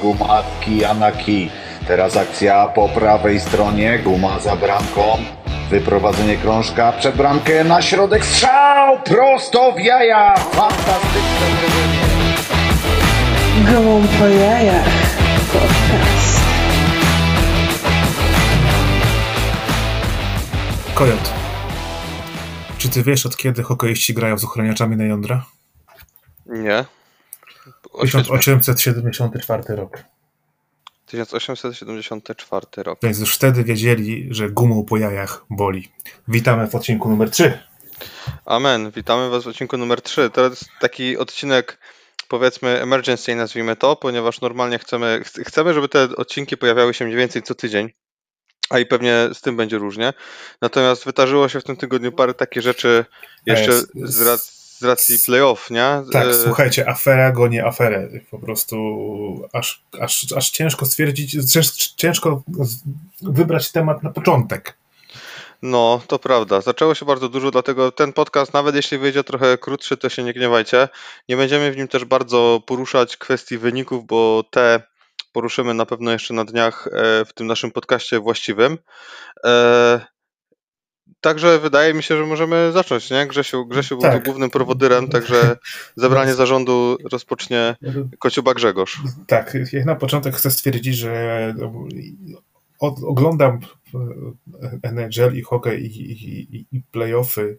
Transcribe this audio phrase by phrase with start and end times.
[0.00, 1.50] Gumatki Anaki.
[1.88, 5.02] Teraz akcja po prawej stronie, guma za bramką.
[5.70, 10.34] Wyprowadzenie krążka przed bramkę na środek strzał prosto w jaja.
[10.36, 12.00] Fantastyczne uderzenie.
[13.72, 14.84] Gołąb po jajach.
[15.52, 16.40] Podcast.
[20.94, 21.32] Kojot.
[22.78, 25.44] Czy ty wiesz, od kiedy hokejiści grają z ochraniaczami na jądra?
[26.46, 26.84] Nie.
[28.00, 28.38] Oświeć mnie.
[28.38, 29.98] 1874 rok.
[31.06, 32.98] 1874 rok.
[33.02, 35.92] Więc już wtedy wiedzieli, że gumą po jajach boli.
[36.28, 37.58] Witamy w odcinku numer 3.
[38.44, 38.90] Amen.
[38.90, 40.30] Witamy Was w odcinku numer 3.
[40.30, 41.78] To jest taki odcinek,
[42.28, 47.16] powiedzmy, emergency, nazwijmy to, ponieważ normalnie chcemy, ch- chcemy, żeby te odcinki pojawiały się mniej
[47.16, 47.90] więcej co tydzień.
[48.70, 50.12] A i pewnie z tym będzie różnie.
[50.62, 53.04] Natomiast wydarzyło się w tym tygodniu parę takich rzeczy
[53.46, 56.02] jeszcze z- z, z racji playoff, nie?
[56.12, 58.08] Tak, E, słuchajcie, afera goni aferę.
[58.30, 58.76] Po prostu
[59.52, 62.42] aż, aż, aż ciężko stwierdzić, cięż- ciężko
[63.22, 64.76] wybrać temat na początek.
[65.62, 66.60] No, to prawda.
[66.60, 70.32] Zaczęło się bardzo dużo, dlatego ten podcast, nawet jeśli wyjdzie trochę krótszy, to się nie
[70.32, 70.88] gniewajcie.
[71.28, 74.82] Nie będziemy w nim też bardzo poruszać kwestii wyników, bo te
[75.32, 78.78] poruszymy na pewno jeszcze na dniach e, w tym naszym podcaście właściwym.
[81.20, 83.26] Także wydaje mi się, że możemy zacząć, nie?
[83.26, 84.18] Grzesiu, Grzesiu był Tak.
[84.24, 85.56] tu głównym prowodyrem, także
[85.96, 87.76] zebranie zarządu rozpocznie
[88.18, 88.98] Kociuba Grzegorz.
[89.26, 91.54] Tak, jak na początek chcę stwierdzić, że
[92.80, 93.58] od, oglądam
[94.62, 97.58] e, NHL i hokej i, i, i- i playoffy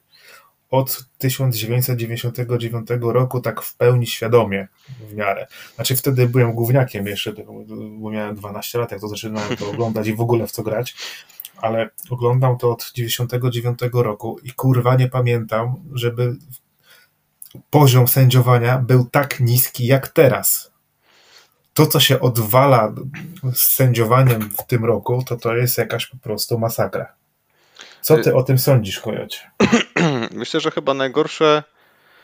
[0.70, 4.68] od 1999 roku tak w pełni świadomie
[5.10, 5.48] w miarę.
[5.76, 7.34] Znaczy wtedy byłem gówniakiem jeszcze,
[8.00, 10.96] bo miałem 12 lat, jak to zaczynałem to oglądać i w ogóle w co grać,
[11.62, 16.36] ale oglądam to od 99 roku i kurwa nie pamiętam, żeby
[17.70, 20.72] poziom sędziowania był tak niski jak teraz
[21.74, 22.94] to, co się odwala
[23.54, 27.14] z sędziowaniem w tym roku, to to jest jakaś po prostu masakra.
[28.02, 29.52] Co ty o tym sądzisz, Kojocie?
[30.32, 31.64] Myślę, że chyba najgorsze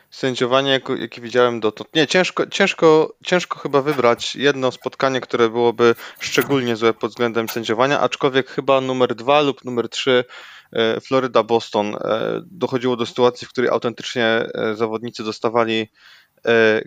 [0.09, 1.95] sędziowanie, jakie widziałem dotąd.
[1.95, 8.00] Nie, ciężko, ciężko, ciężko chyba wybrać jedno spotkanie, które byłoby szczególnie złe pod względem sędziowania,
[8.00, 10.25] aczkolwiek chyba numer dwa lub numer trzy
[10.73, 15.91] e, Floryda-Boston e, dochodziło do sytuacji, w której autentycznie e, zawodnicy dostawali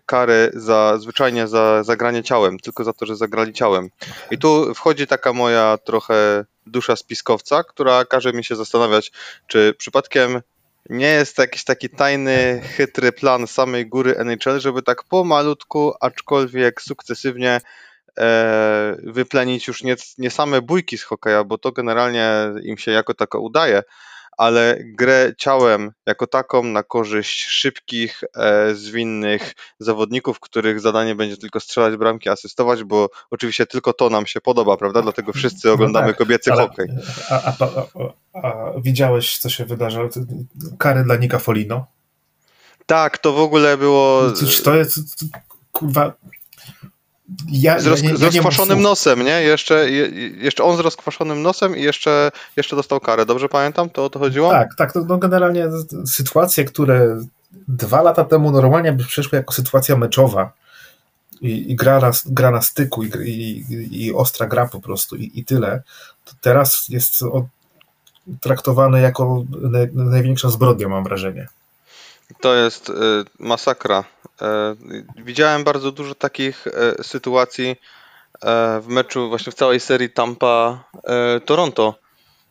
[0.06, 3.90] kary za zwyczajnie za zagranie ciałem, tylko za to, że zagrali ciałem.
[4.30, 9.12] I tu wchodzi taka moja trochę dusza spiskowca, która każe mi się zastanawiać,
[9.46, 10.40] czy przypadkiem
[10.88, 16.82] nie jest to jakiś taki tajny, chytry plan samej góry NHL, żeby tak pomalutku, aczkolwiek
[16.82, 17.60] sukcesywnie
[18.18, 22.30] e, wyplenić już nie, nie same bójki z hokeja, bo to generalnie
[22.62, 23.82] im się jako tako udaje,
[24.40, 31.60] ale grę ciałem jako taką na korzyść szybkich, e, zwinnych zawodników, których zadanie będzie tylko
[31.60, 35.02] strzelać bramki, asystować, bo oczywiście tylko to nam się podoba, prawda?
[35.02, 36.88] Dlatego wszyscy oglądamy tak, kobiecy Ale- hokej.
[37.30, 40.08] A, a, a, a, widziałeś, co się wydarzyło?
[40.78, 41.86] Kary dla Nika Folino?
[42.86, 44.22] Tak, to w ogóle było
[44.64, 44.98] to jest,
[45.72, 46.12] kurwa...
[47.48, 49.42] Ja, z, roz, ja nie- z nie rozkwaszonym nosem, nie?
[49.42, 53.26] Jeszcze, je, jeszcze on z rozkwaszonym nosem i jeszcze, jeszcze dostał karę.
[53.26, 53.90] Dobrze pamiętam?
[53.90, 54.50] To o to chodziło?
[54.50, 54.92] Tak, tak.
[54.92, 55.68] To, no generalnie
[56.06, 57.20] sytuacje, które
[57.68, 60.52] dwa lata temu normalnie by przeszły jako sytuacja meczowa
[61.40, 65.30] i, i gra, na, gra na styku i, i, i ostra gra po prostu i,
[65.34, 65.82] i tyle,
[66.24, 67.46] to teraz jest o,
[68.40, 71.48] traktowane jako naj, największa zbrodnia, mam wrażenie.
[72.40, 72.92] To jest y,
[73.38, 74.04] masakra.
[74.42, 74.76] E,
[75.16, 77.76] widziałem bardzo dużo takich e, sytuacji
[78.42, 81.94] e, w meczu, właśnie w całej serii Tampa-Toronto,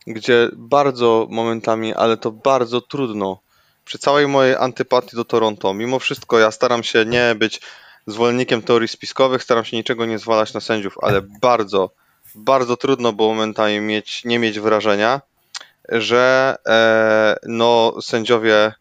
[0.06, 3.40] gdzie bardzo momentami, ale to bardzo trudno.
[3.84, 7.60] Przy całej mojej antypatii do Toronto, mimo wszystko ja staram się nie być
[8.06, 11.90] zwolennikiem teorii spiskowych, staram się niczego nie zwalać na sędziów, ale bardzo,
[12.34, 15.20] bardzo trudno było momentami mieć, nie mieć wrażenia,
[15.88, 18.72] że e, no, sędziowie e,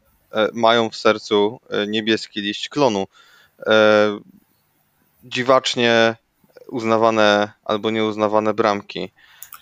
[0.54, 3.08] mają w sercu e, niebieski liść klonu.
[3.68, 4.20] E,
[5.24, 6.16] dziwacznie
[6.68, 9.12] uznawane albo nieuznawane bramki.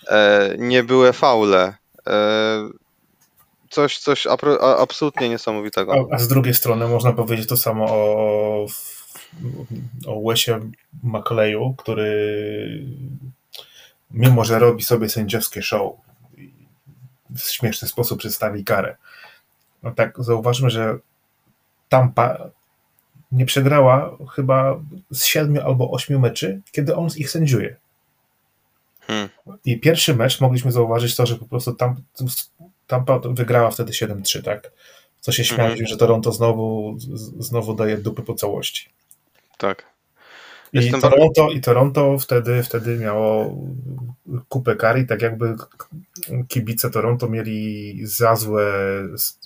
[0.08, 1.74] E, nie były faule.
[2.06, 2.68] E,
[3.70, 4.26] coś coś
[4.78, 5.92] absolutnie niesamowitego.
[5.92, 8.66] A, a z drugiej strony można powiedzieć to samo o,
[10.06, 10.60] o Wesie
[11.02, 12.86] McLeyu, który
[14.10, 15.92] mimo, że robi sobie sędziowskie show
[17.36, 18.96] w śmieszny sposób przedstawi karę.
[19.82, 20.98] No tak, zauważmy, że
[21.88, 22.50] Tampa
[23.32, 24.80] nie przegrała chyba
[25.10, 27.76] z siedmiu albo ośmiu meczy, kiedy on ich sędziuje.
[29.00, 29.28] Hmm.
[29.64, 31.96] I pierwszy mecz mogliśmy zauważyć to, że po prostu tam,
[32.86, 34.72] Tampa wygrała wtedy 7-3, tak?
[35.20, 35.86] Co się śmialiśmy, Mhm.
[35.86, 36.96] że Toronto znowu,
[37.38, 38.88] znowu daje dupy po całości.
[39.58, 39.86] Tak.
[40.72, 43.56] I Toronto, I Toronto wtedy, wtedy miało
[44.48, 45.56] kupę kar i tak jakby
[46.48, 48.72] kibice Toronto mieli za złe
[49.14, 49.38] z-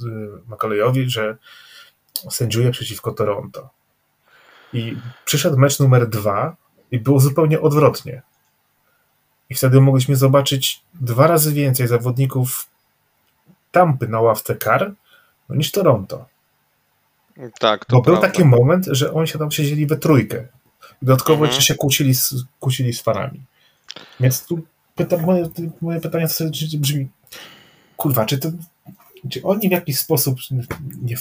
[0.46, 1.36] McCalleyowi, że
[2.30, 3.68] sędziuje przeciwko Toronto.
[4.72, 6.56] I przyszedł mecz numer dwa
[6.90, 8.22] i było zupełnie odwrotnie.
[9.50, 12.66] I wtedy mogliśmy zobaczyć dwa razy więcej zawodników
[13.72, 14.92] Tampy na ławce kar
[15.48, 16.26] no, niż Toronto.
[17.60, 18.28] Tak, to Bo był prawda.
[18.28, 20.48] taki moment, że oni się tam siedzieli we trójkę.
[21.02, 21.50] Dodatkowo Mhm.
[21.50, 23.40] jeszcze się kłócili z, kłócili z fanami.
[24.20, 24.58] Więc tu
[24.94, 25.48] pyta, moje,
[25.80, 26.26] moje pytanie
[26.78, 27.08] brzmi,
[27.96, 28.48] kurwa, czy, to,
[29.30, 30.38] czy oni w jakiś sposób
[31.02, 31.16] nie,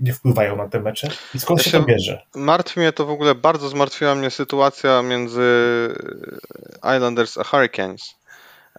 [0.00, 1.08] nie wpływają na te mecze?
[1.34, 2.22] I skąd Ja się się- to bierze?
[2.34, 5.42] Martwi mnie to w ogóle, bardzo zmartwiła mnie sytuacja między
[6.96, 8.14] Islanders a Hurricanes.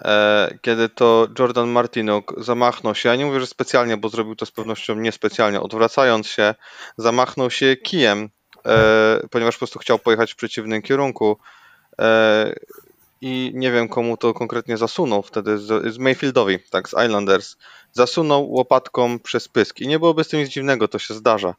[0.02, 4.46] E, Kiedy to Jordan Martinuk zamachnął się, ja nie mówię, że specjalnie, bo zrobił to
[4.46, 6.56] z pewnością niespecjalnie, odwracając się,
[6.98, 8.30] zamachnął się kijem,
[8.66, 11.38] e, ponieważ po prostu chciał pojechać w przeciwnym kierunku.
[12.00, 12.56] E,
[13.22, 17.58] I nie wiem, komu to konkretnie zasunął wtedy, z, z Mayfieldowi, tak, z Islanders.
[17.92, 19.80] Zasunął łopatką przez pysk.
[19.80, 21.56] I nie byłoby z tym nic dziwnego, to się zdarza.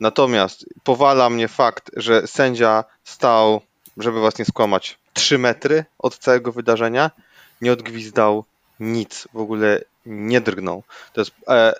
[0.00, 3.60] Natomiast powala mnie fakt, że sędzia stał,
[3.96, 7.10] żeby was nie skłamać, 3 metry od całego wydarzenia,
[7.60, 8.44] nie odgwizdał
[8.80, 10.82] nic, w ogóle nie drgnął.
[11.12, 11.74] To jest e,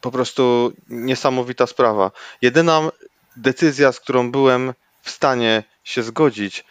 [0.00, 2.10] po prostu niesamowita sprawa.
[2.42, 2.90] Jedyna
[3.36, 6.64] decyzja, z którą byłem w stanie się zgodzić,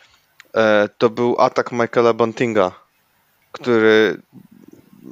[0.56, 2.72] e, to był atak Michaela Buntinga,
[3.52, 4.22] który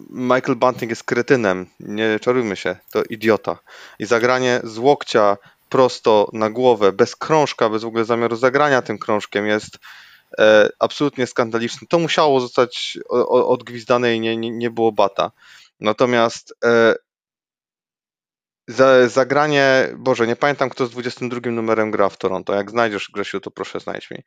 [0.09, 3.59] Michael Bunting jest kretynem, nie czarujmy się, to idiota.
[3.99, 5.37] I zagranie z łokcia
[5.69, 9.79] prosto na głowę, bez krążka, bez w ogóle zamiaru zagrania tym krążkiem jest
[10.39, 11.87] e, absolutnie skandaliczne.
[11.89, 12.97] To musiało zostać
[13.29, 15.31] odgwizdane i nie, nie, nie było bata.
[15.79, 16.95] Natomiast e,
[19.07, 22.53] zagranie, Boże, nie pamiętam kto z 22 numerem gra w Toronto.
[22.53, 24.17] Jak znajdziesz Grzesiu, to proszę znajdź mi.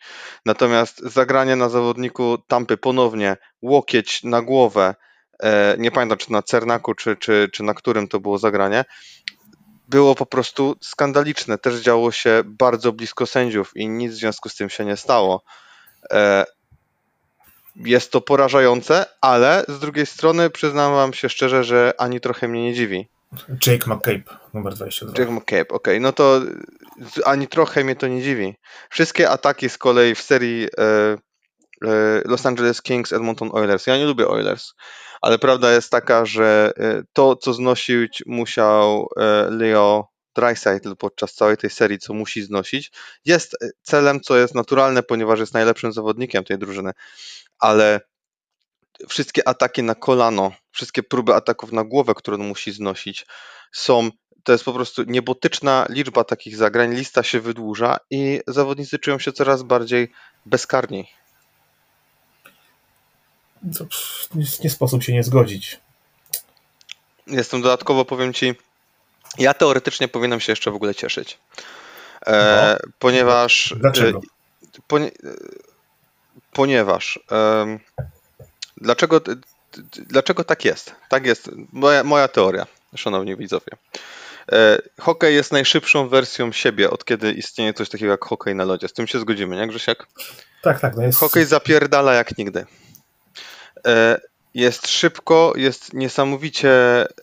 [0.46, 4.94] Natomiast zagranie na zawodniku Tampy ponownie, łokieć na głowę,
[5.42, 8.84] e, nie pamiętam czy na Cernaku, czy, czy, czy na którym to było zagranie,
[9.88, 11.58] było po prostu skandaliczne.
[11.58, 15.42] Też działo się bardzo blisko sędziów i nic w związku z tym się nie stało.
[16.10, 16.44] E,
[17.76, 22.62] Jest to porażające, ale z drugiej strony przyznam wam się szczerze, że ani trochę mnie
[22.62, 23.13] nie dziwi.
[23.66, 25.18] Jake McCabe, numer 22.
[25.18, 26.40] Jack McCabe, okej, no to
[27.24, 28.54] ani trochę mnie to nie dziwi.
[28.90, 33.86] Wszystkie ataki z kolei w serii e, e, Los Angeles Kings, Edmonton Oilers.
[33.86, 34.72] Ja nie lubię Oilers,
[35.22, 41.56] ale prawda jest taka, że e, to, co znosić musiał e, Leo Draisaitl podczas całej
[41.56, 42.92] tej serii, co musi znosić,
[43.24, 46.90] jest celem, co jest naturalne, ponieważ jest najlepszym zawodnikiem tej drużyny,
[47.58, 48.00] ale
[49.08, 53.26] wszystkie ataki na kolano, wszystkie próby ataków na głowę, które on musi znosić,
[53.72, 54.10] są.
[54.44, 59.32] To jest po prostu niebotyczna liczba takich zagrań, lista się wydłuża i zawodnicy czują się
[59.32, 60.12] coraz bardziej
[60.46, 61.06] bezkarni.
[63.78, 63.86] To,
[64.64, 65.80] nie, sposób się nie zgodzić.
[67.26, 68.54] Jestem dodatkowo, powiem ci,
[69.38, 71.38] ja teoretycznie powinienem się jeszcze w ogóle cieszyć.
[72.26, 73.74] E, ponieważ.
[73.80, 74.18] Dlaczego?
[74.18, 75.10] E, ponie, e,
[76.52, 77.20] ponieważ.
[77.30, 77.80] em,
[78.76, 79.20] dlaczego,
[79.96, 80.94] dlaczego tak jest?
[81.08, 81.50] Tak jest.
[81.72, 82.66] Moja, moja teoria,
[82.96, 83.72] szanowni widzowie.
[84.52, 88.88] E, hokej jest najszybszą wersją siebie, od kiedy istnieje coś takiego jak hokej na lodzie.
[88.88, 90.06] Z tym się zgodzimy, nie Grzesiek?
[90.62, 90.96] Tak, tak.
[90.96, 92.66] No jest, Hokej zapierdala jak nigdy.
[93.86, 94.20] E,
[94.54, 96.70] Jest szybko, jest niesamowicie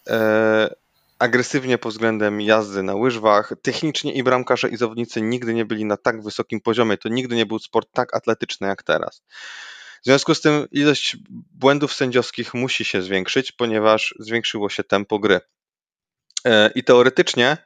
[0.10, 0.75] e,
[1.20, 3.53] agresywnie pod względem jazdy na łyżwach.
[3.62, 6.98] Technicznie i bramkarze i zawodnicy nigdy nie byli na tak wysokim poziomie.
[6.98, 9.22] To nigdy nie był sport tak atletyczny jak teraz.
[10.01, 15.39] W związku z tym ilość błędów sędziowskich musi się zwiększyć, ponieważ zwiększyło się tempo gry.
[16.46, 17.58] E, I teoretycznie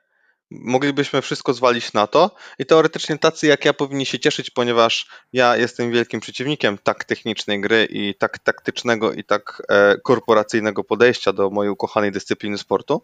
[0.52, 5.58] moglibyśmy wszystko zwalić na to i teoretycznie tacy jak ja powinni się cieszyć, ponieważ ja
[5.58, 11.50] jestem wielkim przeciwnikiem tak technicznej gry i tak taktycznego i tak e, korporacyjnego podejścia do
[11.50, 13.04] mojej ukochanej dyscypliny sportu.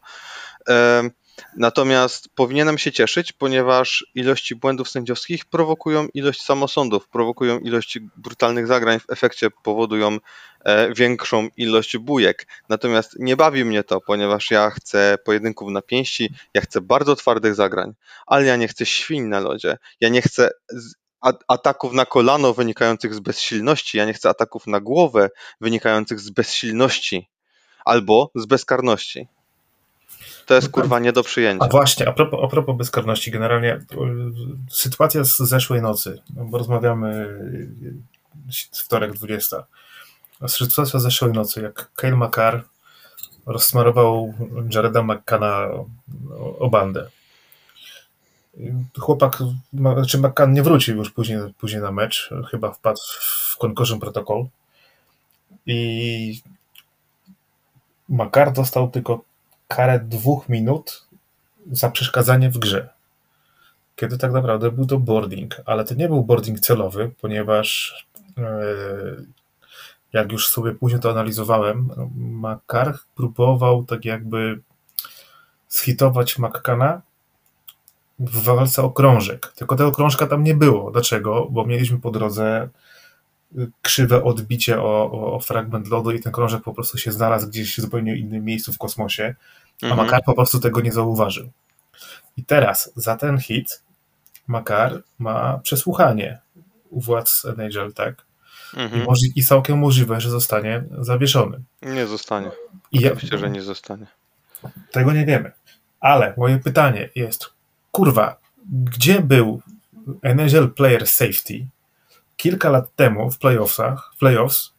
[1.58, 9.00] Natomiast powinienem się cieszyć, ponieważ ilości błędów sędziowskich prowokują ilość samosądów, prowokują ilość brutalnych zagrań,
[9.00, 10.18] w efekcie powodują
[10.66, 12.48] e, większą ilość bujek.
[12.70, 17.56] Natomiast nie bawi mnie to, ponieważ ja chcę pojedynków na pięści, ja chcę bardzo twardych
[17.56, 17.94] zagrań,
[18.28, 19.78] ale ja nie chcę świń na lodzie.
[20.02, 20.52] Ja nie chcę
[21.48, 25.30] ataków na kolano wynikających z bezsilności, ja nie chcę ataków na głowę
[25.62, 27.30] wynikających z bezsilności
[27.86, 29.28] albo z bezkarności.
[30.52, 31.68] To jest kurwa nie do A przyjęcia.
[31.68, 33.82] właśnie, a propos, a propos bezkarności, generalnie y,
[34.70, 37.10] sytuacja z zeszłej nocy, no bo rozmawiamy
[38.50, 39.64] y, wtorek 20.
[40.42, 42.64] A Sytuacja z zeszłej nocy, jak Kyle McCarr
[43.46, 44.34] rozsmarował
[44.74, 45.68] Jareda McCanna
[46.60, 47.10] o, bandę.
[49.00, 49.38] chłopak,
[49.74, 54.46] znaczy McCann nie wrócił już później, później na mecz, chyba wpadł w Concussion Protocol
[55.66, 56.42] i
[58.10, 59.31] Makar dostał tylko
[59.76, 61.08] karę dwóch minut
[61.72, 62.90] za przeszkadzanie w grze.
[63.96, 67.96] Kiedy tak naprawdę był to boarding, ale to nie był boarding celowy, ponieważ
[68.38, 68.44] e,
[70.14, 74.60] jak już sobie później to analizowałem, Makar próbował tak jakby
[75.68, 77.02] schitować McCanna
[78.20, 79.54] w walce o krążek.
[79.56, 80.92] Tylko tego krążka tam nie było.
[80.92, 81.48] Dlaczego?
[81.52, 82.70] Bo mieliśmy po drodze
[83.58, 87.48] y, krzywe odbicie o, o, o fragment lodu i ten krążek po prostu się znalazł
[87.48, 89.36] gdzieś w zupełnie innym miejscu w kosmosie,
[89.82, 90.06] a Mhm.
[90.06, 91.50] Makar po prostu tego nie zauważył.
[92.38, 93.84] I teraz za ten hit
[94.48, 96.40] Makar ma przesłuchanie
[96.90, 98.26] u władz NHL, tak?
[98.74, 99.04] I, Mhm.
[99.04, 101.62] może, I całkiem możliwe, że zostanie zawieszony.
[101.82, 102.52] Nie zostanie.
[102.92, 104.06] I ja, Oczywiście, że nie zostanie.
[104.92, 105.52] Tego nie wiemy.
[106.00, 107.46] Ale moje pytanie jest,
[107.92, 108.38] kurwa,
[108.72, 109.62] gdzie był
[110.24, 111.68] NHL Player Safety
[112.38, 114.74] kilka lat temu w playoffsach, playoffs,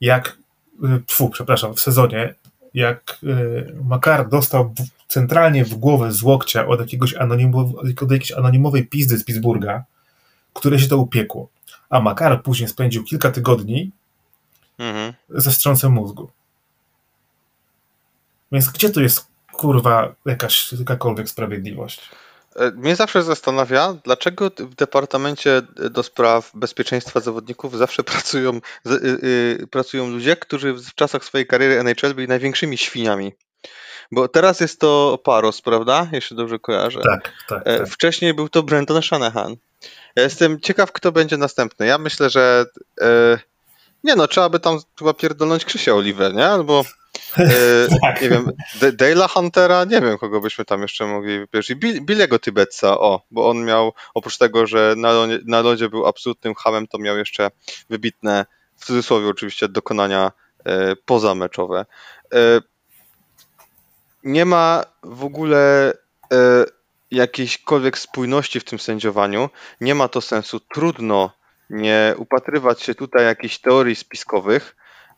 [0.00, 0.36] jak,
[0.84, 2.34] y, tfu, przepraszam, w sezonie,
[2.74, 4.74] jak y, Makar dostał
[5.08, 9.84] centralnie w głowę z łokcia od, jakiegoś anonimow, od jakiejś anonimowej pizdy z Pittsburgha,
[10.54, 11.48] które się to upiekło.
[11.90, 13.90] A Makar później spędził kilka tygodni
[14.78, 15.12] Mhm.
[15.28, 16.30] ze wstrząsem mózgu.
[18.52, 22.10] Więc gdzie tu jest kurwa jakaś jakakolwiek sprawiedliwość?
[22.56, 28.90] E, Mnie zawsze zastanawia, dlaczego w Departamencie do Spraw Bezpieczeństwa Zawodników zawsze pracują, y,
[29.62, 33.32] y, pracują ludzie, którzy w czasach swojej kariery NHL byli największymi świniami.
[34.12, 36.08] Bo teraz jest to Paros, prawda?
[36.12, 37.00] Jeśli dobrze kojarzę.
[37.00, 37.88] Tak, tak, E, tak.
[37.88, 39.56] Wcześniej był to Brenton Shanahan.
[40.16, 41.86] Ja jestem ciekaw, kto będzie następny.
[41.86, 42.66] Ja myślę, że
[43.00, 43.38] e,
[44.04, 46.46] nie no, trzeba by tam chyba pierdolnąć Krzysia Oliver, nie?
[46.46, 46.84] Albo
[48.02, 48.22] Tak.
[48.22, 48.50] nie wiem,
[48.80, 51.70] Dale'a Huntera, nie wiem, kogo byśmy tam jeszcze mogli wypierać.
[51.70, 55.88] I Bill, Billiego Tybetsa, o, bo on miał, oprócz tego, że na lodzie, na lodzie
[55.88, 57.50] był absolutnym hamem, to miał jeszcze
[57.90, 60.32] wybitne, w cudzysłowie oczywiście, dokonania
[60.64, 61.86] e, pozameczowe.
[62.34, 62.60] E,
[64.24, 65.92] nie ma w ogóle
[66.32, 66.64] e,
[67.10, 69.50] jakiejśkolwiek spójności w tym sędziowaniu.
[69.80, 70.60] Nie ma to sensu.
[70.60, 71.30] Trudno
[71.70, 74.76] nie upatrywać się tutaj jakichś teorii spiskowych.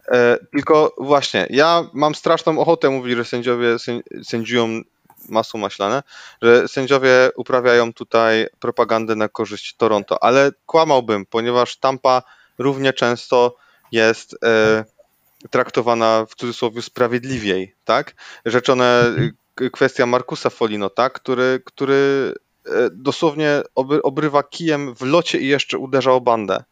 [0.08, 4.80] E, tylko właśnie, ja mam straszną ochotę mówić, że sędziowie sęd- sędziują
[5.28, 6.02] masło maślane,
[6.42, 12.22] że sędziowie uprawiają tutaj propagandę na korzyść Toronto, ale kłamałbym, ponieważ Tampa
[12.58, 13.56] równie często
[13.92, 14.84] jest e,
[15.50, 18.14] traktowana w cudzysłowie sprawiedliwiej, tak?
[18.46, 19.14] Rzeczone
[19.72, 21.12] kwestia Markusa Folino, tak?
[21.12, 22.34] Który, który
[22.66, 26.64] e, dosłownie obry, obrywa kijem w locie i jeszcze uderza o bandę.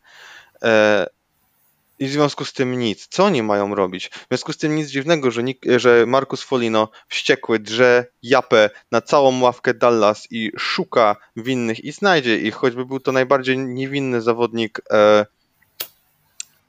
[1.99, 3.07] I w związku z tym nic.
[3.11, 4.09] Co oni mają robić?
[4.09, 9.01] W związku z tym nic dziwnego, że, nik- że Markus Folino wściekły drze japę na
[9.01, 14.81] całą ławkę Dallas i szuka winnych i znajdzie ich, choćby był to najbardziej niewinny zawodnik
[14.91, 15.27] e,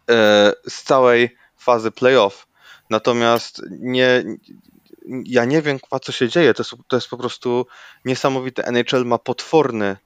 [0.09, 2.47] e, z całej fazy playoff.
[2.89, 4.23] Natomiast nie,
[5.25, 6.53] ja nie wiem, co się dzieje.
[6.53, 7.67] To jest, to jest po prostu
[8.05, 8.63] niesamowite.
[8.65, 9.97] NHL ma potworny,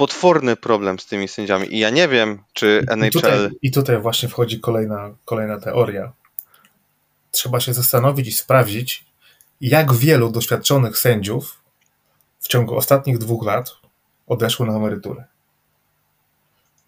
[0.00, 1.74] potworny problem z tymi sędziami.
[1.74, 3.10] I ja nie wiem, czy I NHL.
[3.10, 6.12] tutaj, I tutaj właśnie wchodzi kolejna, kolejna teoria.
[7.30, 9.04] Trzeba się zastanowić i sprawdzić,
[9.60, 11.62] jak wielu doświadczonych sędziów
[12.38, 13.72] w ciągu ostatnich dwóch lat
[14.26, 15.24] odeszło na emeryturę.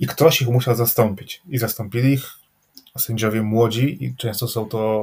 [0.00, 1.42] I ktoś ich musiał zastąpić.
[1.48, 2.30] I zastąpili ich
[2.98, 5.02] sędziowie młodzi i często są to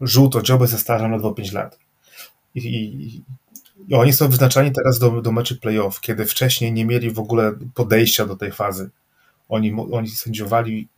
[0.00, 1.78] żółto dzioby ze stażem ledwo 5 lat.
[2.54, 3.22] I, i, i
[3.92, 8.26] oni są wyznaczani teraz do, do meczy playoff, kiedy wcześniej nie mieli w ogóle podejścia
[8.26, 8.90] do tej fazy.
[9.48, 10.88] Oni, oni sędziowali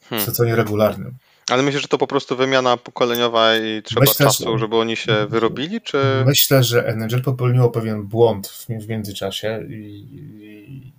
[0.00, 0.26] w Hmm.
[0.26, 1.14] sezonie regularnym.
[1.50, 4.96] Ale myślę, że to po prostu wymiana pokoleniowa i trzeba Myślę, czasu, że- żeby oni
[4.96, 5.98] się wyrobili, czy.
[6.26, 10.92] Myślę, że NHL popełniło pewien błąd w, w międzyczasie i, i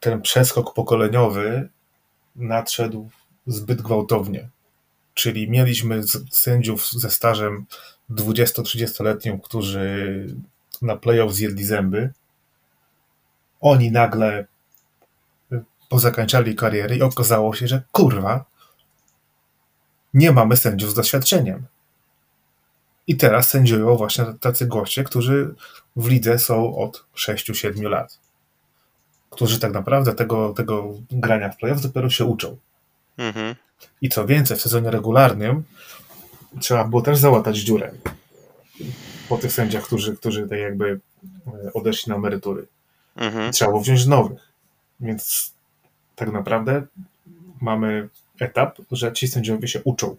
[0.00, 1.68] ten przeskok pokoleniowy
[2.36, 3.10] nadszedł
[3.46, 4.48] zbyt gwałtownie.
[5.14, 7.66] Czyli mieliśmy sędziów ze stażem
[8.14, 10.26] 20-30-letnim, którzy
[10.82, 12.10] na playoff zjedli zęby.
[13.60, 14.46] Oni nagle
[15.88, 18.44] pozakańczali kariery i okazało się, że kurwa,
[20.14, 21.66] nie mamy sędziów z doświadczeniem.
[23.06, 25.54] I teraz sędziują właśnie tacy goście, którzy
[25.96, 28.18] w lidze są od 6-7 lat.
[29.30, 32.56] Którzy tak naprawdę tego, tego grania w playoff dopiero się uczą.
[33.18, 33.54] Mhm.
[34.00, 35.64] I co więcej, w sezonie regularnym
[36.60, 37.92] trzeba było też załatać dziurę
[39.28, 41.00] po tych sędziach, którzy, którzy tak jakby
[41.66, 42.66] e, odeszli na emerytury.
[43.16, 43.52] Mhm.
[43.52, 44.52] Trzeba było wziąć nowych.
[45.00, 45.52] Więc
[46.16, 46.82] tak naprawdę
[47.60, 48.08] mamy
[48.40, 50.16] etap, że ci sędziowie się uczą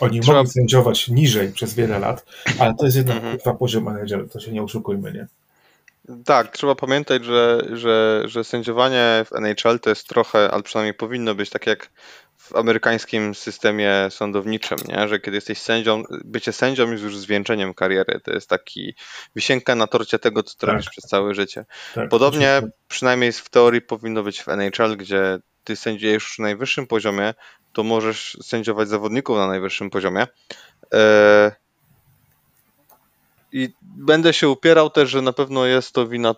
[0.00, 2.26] Oni Trzeba- mogli sędziować niżej przez wiele lat,
[2.58, 3.56] ale to jest jednak Mhm.
[3.58, 5.26] poziom menedżera, to się nie oszukujmy, nie?
[6.24, 11.34] Tak, trzeba pamiętać, że, że, że sędziowanie w NHL to jest trochę, ale przynajmniej powinno
[11.34, 11.90] być tak jak
[12.36, 15.08] w amerykańskim systemie sądowniczym, nie?
[15.08, 18.20] że kiedy jesteś sędzią, bycie sędzią jest już zwieńczeniem kariery.
[18.24, 18.94] To jest taki
[19.36, 20.70] wisienka na torcie tego, co Tak.
[20.70, 21.64] robisz przez całe życie.
[21.94, 22.78] Tak, Podobnie oczywiście.
[22.88, 27.34] przynajmniej w teorii powinno być w NHL, gdzie ty sędziujesz już na najwyższym poziomie,
[27.72, 30.26] to możesz sędziować zawodników na najwyższym poziomie.
[30.94, 31.52] E,
[33.52, 36.34] I będę się upierał też, że na pewno jest to wina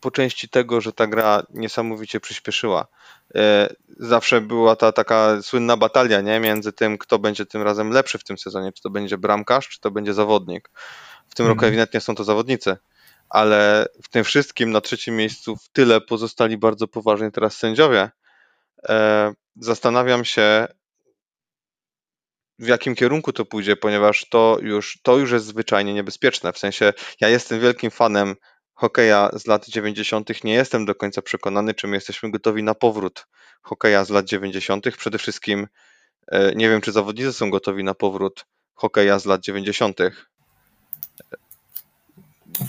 [0.00, 2.86] po części tego, że ta gra niesamowicie przyspieszyła.
[3.34, 3.68] E,
[3.98, 6.40] Zawsze była ta taka słynna batalia nie?
[6.40, 9.80] między tym, kto będzie tym razem lepszy w tym sezonie, czy to będzie bramkarz, czy
[9.80, 10.70] to będzie zawodnik.
[11.28, 11.48] W tym Mhm.
[11.56, 12.76] roku ewidentnie są to zawodnicy
[13.30, 18.10] ale w tym wszystkim na trzecim miejscu w tyle pozostali bardzo poważni teraz sędziowie.
[18.88, 20.68] E, zastanawiam się,
[22.58, 26.52] w jakim kierunku to pójdzie, ponieważ to już, to już jest zwyczajnie niebezpieczne.
[26.52, 28.34] W sensie, ja jestem wielkim fanem
[28.74, 30.44] hokeja z lat 90.
[30.44, 33.26] Nie jestem do końca przekonany, czy my jesteśmy gotowi na powrót
[33.62, 34.96] hokeja z lat 90.
[34.96, 35.66] Przede wszystkim
[36.26, 39.98] e, nie wiem, czy zawodnicy są gotowi na powrót hokeja z lat 90.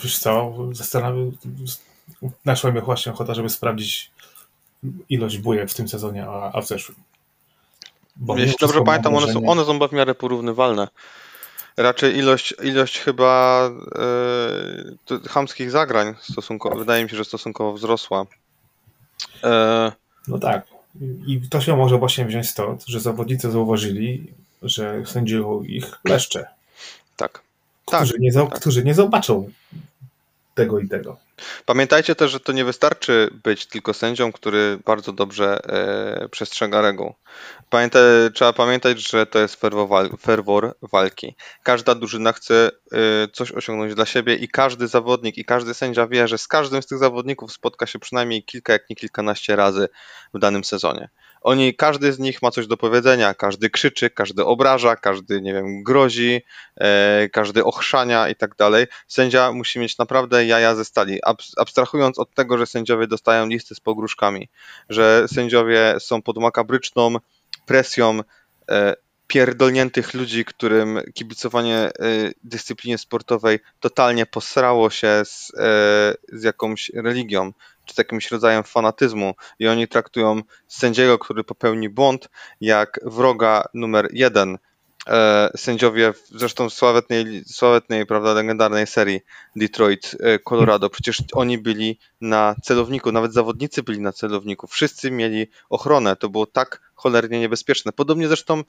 [0.03, 1.31] Wiesz co, zastanawiam
[2.45, 4.11] naszła mnie właśnie ochota, żeby sprawdzić
[5.09, 6.97] ilość bujek w tym sezonie, a, a w zeszłym.
[8.15, 10.87] Bo Jeśli dobrze pamiętam, one są, one są w miarę porównywalne.
[11.77, 13.69] Raczej ilość, ilość chyba
[15.05, 18.25] to- chamskich zagrań stosunkowo, wydaje mi się, że stosunkowo wzrosła.
[19.43, 19.91] E,
[20.27, 20.67] No tak.
[21.27, 24.27] I to się może właśnie wziąć stąd, że zawodnicy zauważyli,
[24.61, 26.45] że sędziują ich leszcze,
[27.17, 27.41] tak.
[27.85, 28.01] Tak.
[28.01, 28.59] którzy, nie za, tak.
[28.59, 29.49] którzy nie zobaczą
[30.55, 31.17] tego i tego.
[31.65, 37.13] Pamiętajcie też, że to nie wystarczy być tylko sędzią, który bardzo dobrze e, przestrzega reguł.
[37.69, 37.99] Pamięta,
[38.33, 41.35] trzeba pamiętać, że to jest ferwor, wal, ferwor walki.
[41.63, 42.97] Każda drużyna chce e,
[43.33, 46.87] coś osiągnąć dla siebie i każdy zawodnik i każdy sędzia wie, że z każdym z
[46.87, 49.89] tych zawodników spotka się przynajmniej kilka, jak nie kilkanaście razy
[50.33, 51.09] w danym sezonie.
[51.45, 55.83] Oni, każdy z nich ma coś do powiedzenia, każdy krzyczy, każdy obraża, każdy, nie wiem,
[55.83, 56.41] grozi,
[56.77, 58.87] e, każdy ochrzania i tak dalej.
[59.07, 61.19] Sędzia musi mieć naprawdę jaja ze stali.
[61.25, 64.49] Abs- Abstrahując od tego, że sędziowie dostają listy z pogróżkami,
[64.89, 67.15] że sędziowie są pod makabryczną
[67.65, 68.19] presją
[68.71, 68.95] e,
[69.27, 71.91] pierdolniętych ludzi, którym kibicowanie e,
[72.43, 77.51] dyscyplinie sportowej totalnie posrało się z, e, z jakąś religią,
[77.85, 82.29] czy z jakimś rodzajem fanatyzmu i oni traktują sędziego, który popełni błąd,
[82.61, 84.57] jak wroga numer jeden.
[85.07, 89.21] E, sędziowie, zresztą sławetnej, sławetnej, prawda, legendarnej serii
[89.55, 95.47] Detroit, e, Colorado, przecież oni byli na celowniku, nawet zawodnicy byli na celowniku, wszyscy mieli
[95.69, 97.91] ochronę, to było tak cholernie niebezpieczne.
[97.91, 98.63] Podobnie zresztą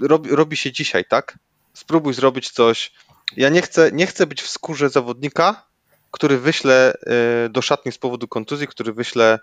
[0.00, 1.38] robi, robi się dzisiaj, tak?
[1.74, 2.92] Spróbuj zrobić coś.
[3.36, 5.65] Ja nie chcę, nie chcę być w skórze zawodnika,
[6.16, 9.38] który wyśle e, do szatni z powodu kontuzji, który wyśle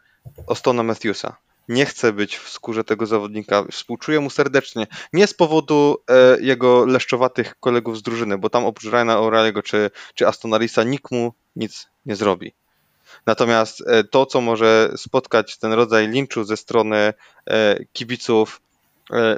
[0.47, 1.35] Ostona Matthewsa.
[1.69, 3.63] Nie chcę być w skórze tego zawodnika.
[3.71, 4.87] Współczuję mu serdecznie.
[5.13, 9.91] Nie z powodu e, jego leszczowatych kolegów z drużyny, bo tam oprócz Ryana O'Reilly'ego czy,
[10.13, 12.53] czy Astona Risa nikt mu nic nie zrobi.
[13.25, 17.13] Natomiast e, to, co może spotkać ten rodzaj linczu ze strony
[17.93, 18.61] kibiców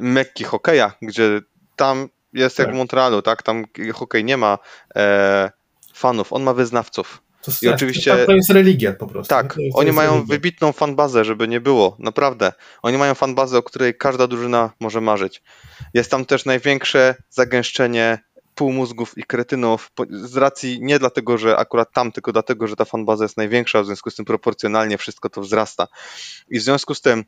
[0.02, 1.42] Mekki hokeja, gdzie
[1.76, 2.76] tam jest jak Tak.
[2.76, 3.44] w Montrealu, tak?
[3.44, 4.58] Tam hokej nie ma
[4.96, 5.52] e,
[5.94, 7.25] fanów, on ma wyznawców.
[7.46, 9.30] To, I oczywiście- to, to jest religia po prostu.
[9.30, 10.28] Tak, jest, oni jest mają religia.
[10.28, 12.54] wybitną fanbazę, żeby nie było, naprawdę.
[12.82, 15.42] Oni mają fanbazę, o której każda drużyna może marzyć.
[15.94, 18.20] Jest tam też największe zagęszczenie
[18.56, 23.26] półmózgów i kretynów z racji nie dlatego, że akurat tam, tylko dlatego, że ta fanbaza
[23.26, 25.88] jest największa, w związku z tym proporcjonalnie wszystko to wzrasta.
[26.50, 27.24] I w związku z tym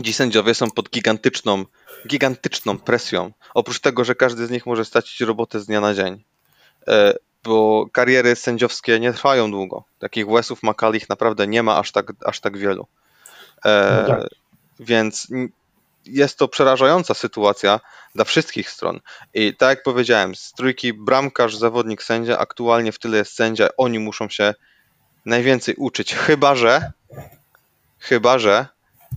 [0.00, 1.64] dziś sędziowie są pod gigantyczną,
[2.06, 3.32] gigantyczną presją.
[3.54, 6.24] Oprócz tego, że każdy z nich może stracić robotę z dnia na dzień.
[7.44, 9.84] Bo kariery sędziowskie nie trwają długo.
[9.98, 12.86] Takich Wesów Makalich naprawdę nie ma aż tak, aż tak wielu.
[13.64, 14.28] E, No tak.
[14.80, 15.28] Więc
[16.06, 17.80] jest to przerażająca sytuacja
[18.14, 19.00] dla wszystkich stron.
[19.34, 23.98] I tak jak powiedziałem, z trójki bramkarz, zawodnik, sędzia, aktualnie w tyle jest sędzia, oni
[23.98, 24.54] muszą się
[25.26, 26.92] najwięcej uczyć, chyba że
[27.98, 28.66] chyba że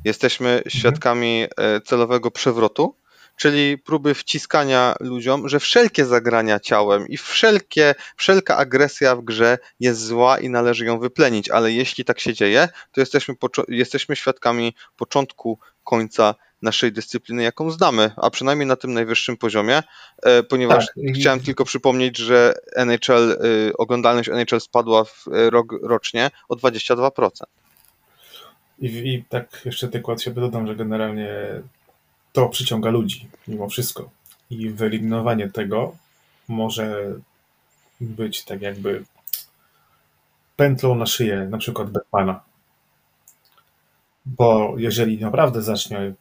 [0.06, 2.96] jesteśmy świadkami e, celowego przewrotu,
[3.40, 10.06] czyli próby wciskania ludziom, że wszelkie zagrania ciałem i wszelkie, wszelka agresja w grze jest
[10.06, 13.36] zła i należy ją wyplenić, ale jeśli tak się dzieje, to jesteśmy,
[13.68, 19.84] jesteśmy świadkami początku końca naszej dyscypliny, jaką znamy, a przynajmniej na tym najwyższym poziomie,
[20.24, 25.74] e, ponieważ Tak, chciałem tylko przypomnieć, że NHL, y, oglądalność NHL spadła w y, rok
[25.82, 27.44] rocznie o 22%.
[28.80, 31.62] I, I tak jeszcze tylko od siebie dodam, że generalnie
[32.34, 34.10] to przyciąga ludzi, mimo wszystko.
[34.50, 35.96] i wyeliminowanie tego
[36.48, 37.16] może
[38.02, 39.04] być tak jakby
[40.56, 42.42] pętlą na szyję na przykład Batmana.
[44.26, 46.14] Bo jeżeli naprawdę zacznie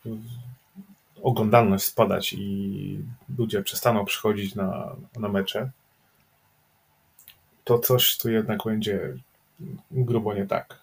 [1.23, 2.99] oglądalność spadać i
[3.39, 5.71] ludzie przestaną przychodzić na, na mecze,
[7.65, 9.15] to coś tu jednak będzie
[9.91, 10.79] grubo nie tak.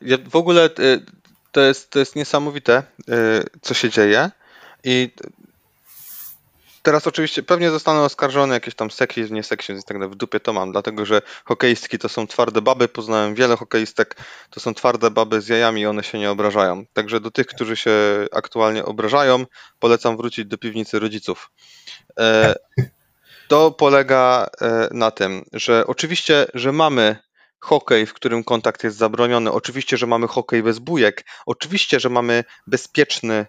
[0.00, 1.02] Ja, w ogóle y,
[1.52, 3.12] to jest, to jest niesamowite, y,
[3.60, 4.30] co się dzieje.
[4.88, 5.10] I
[6.82, 10.12] teraz oczywiście pewnie zostaną oskarżone jakieś tam seksizm, nie seksizm, tak dalej.
[10.12, 12.88] W dupie to mam, dlatego że hokeistki to są twarde baby.
[12.88, 14.16] Poznałem wiele hokeistek,
[14.50, 16.84] to są twarde baby z jajami i one się nie obrażają.
[16.92, 17.92] Także do tych, którzy się
[18.32, 19.46] aktualnie obrażają,
[19.78, 21.50] polecam wrócić do piwnicy rodziców.
[22.18, 22.54] E,
[23.48, 27.16] to polega e, na tym, że oczywiście, że mamy
[27.60, 32.44] hokej, w którym kontakt jest zabroniony, oczywiście, że mamy hokej bez bujek, oczywiście, że mamy
[32.66, 33.46] bezpieczny,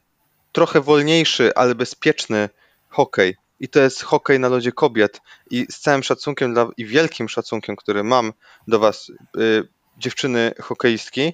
[0.57, 2.49] trochę wolniejszy, ale bezpieczny
[2.89, 3.35] hokej.
[3.59, 5.21] I to jest hokej na lodzie kobiet.
[5.49, 8.33] I z całym szacunkiem dla, i wielkim szacunkiem, który mam
[8.67, 9.67] do Was, yy,
[9.97, 11.33] dziewczyny hokeistki,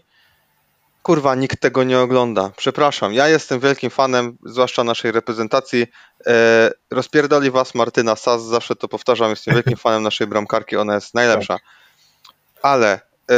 [1.04, 2.52] kurwa, nikt tego nie ogląda.
[2.58, 5.88] Przepraszam, ja jestem wielkim fanem, zwłaszcza naszej reprezentacji.
[6.28, 11.14] E, rozpierdoli was Martyna Sas, zawsze to powtarzam, jestem wielkim fanem naszej bramkarki, ona jest
[11.14, 11.58] najlepsza.
[12.62, 13.00] Ale
[13.32, 13.36] e,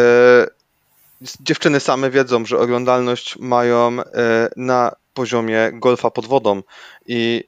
[1.22, 6.62] dziewczyny same wiedzą, że oglądalność mają e, na poziomie golfa pod wodą
[7.06, 7.44] i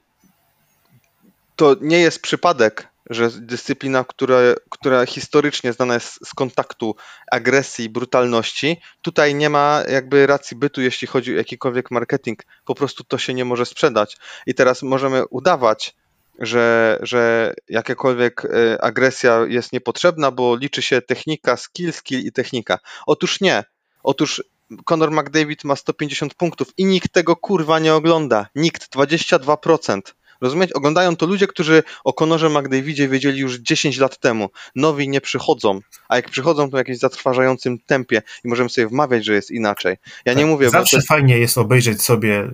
[1.56, 4.38] to nie jest przypadek, że dyscyplina, która,
[4.70, 6.96] która historycznie znana jest z kontaktu,
[7.32, 12.42] agresji, brutalności, tutaj nie ma jakby racji bytu, jeśli chodzi o jakikolwiek marketing.
[12.64, 14.16] Po prostu to się nie może sprzedać.
[14.46, 15.94] I teraz możemy udawać,
[16.38, 22.78] że, że jakakolwiek e, agresja jest niepotrzebna, bo liczy się technika, skill, skill i technika.
[23.06, 23.64] Otóż nie.
[24.02, 24.42] Otóż
[24.84, 28.46] Conor McDavid ma 150 punktów i nikt tego kurwa nie ogląda.
[28.54, 30.00] Nikt, 22%.
[30.40, 30.72] Rozumieć?
[30.72, 34.48] Oglądają to ludzie, którzy o Konorze McDavidzie wiedzieli już 10 lat temu.
[34.74, 39.24] Nowi nie przychodzą, a jak przychodzą, to w jakimś zatrważającym tempie i możemy sobie wmawiać,
[39.24, 39.96] że jest inaczej.
[40.24, 41.06] Ja nie Tak, mówię, Zawsze to...
[41.06, 42.50] fajnie jest obejrzeć sobie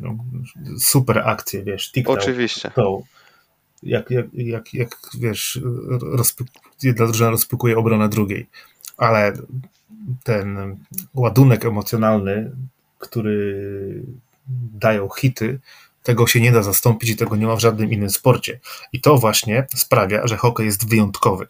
[0.00, 0.16] no,
[0.78, 2.18] super akcje, wiesz, TikTok.
[2.18, 2.70] Oczywiście.
[2.74, 3.02] To,
[3.82, 5.60] jak, jak, jak, jak wiesz,
[6.00, 6.44] rozpy...
[6.82, 8.46] jedna drużyna rozpykuje obronę drugiej.
[8.96, 9.32] Ale
[10.24, 10.76] ten
[11.14, 12.50] ładunek emocjonalny,
[12.98, 14.02] który
[14.74, 15.60] dają hity,
[16.02, 18.60] tego się nie da zastąpić i tego nie ma w żadnym innym sporcie.
[18.92, 21.48] I to właśnie sprawia, że hokej jest wyjątkowy.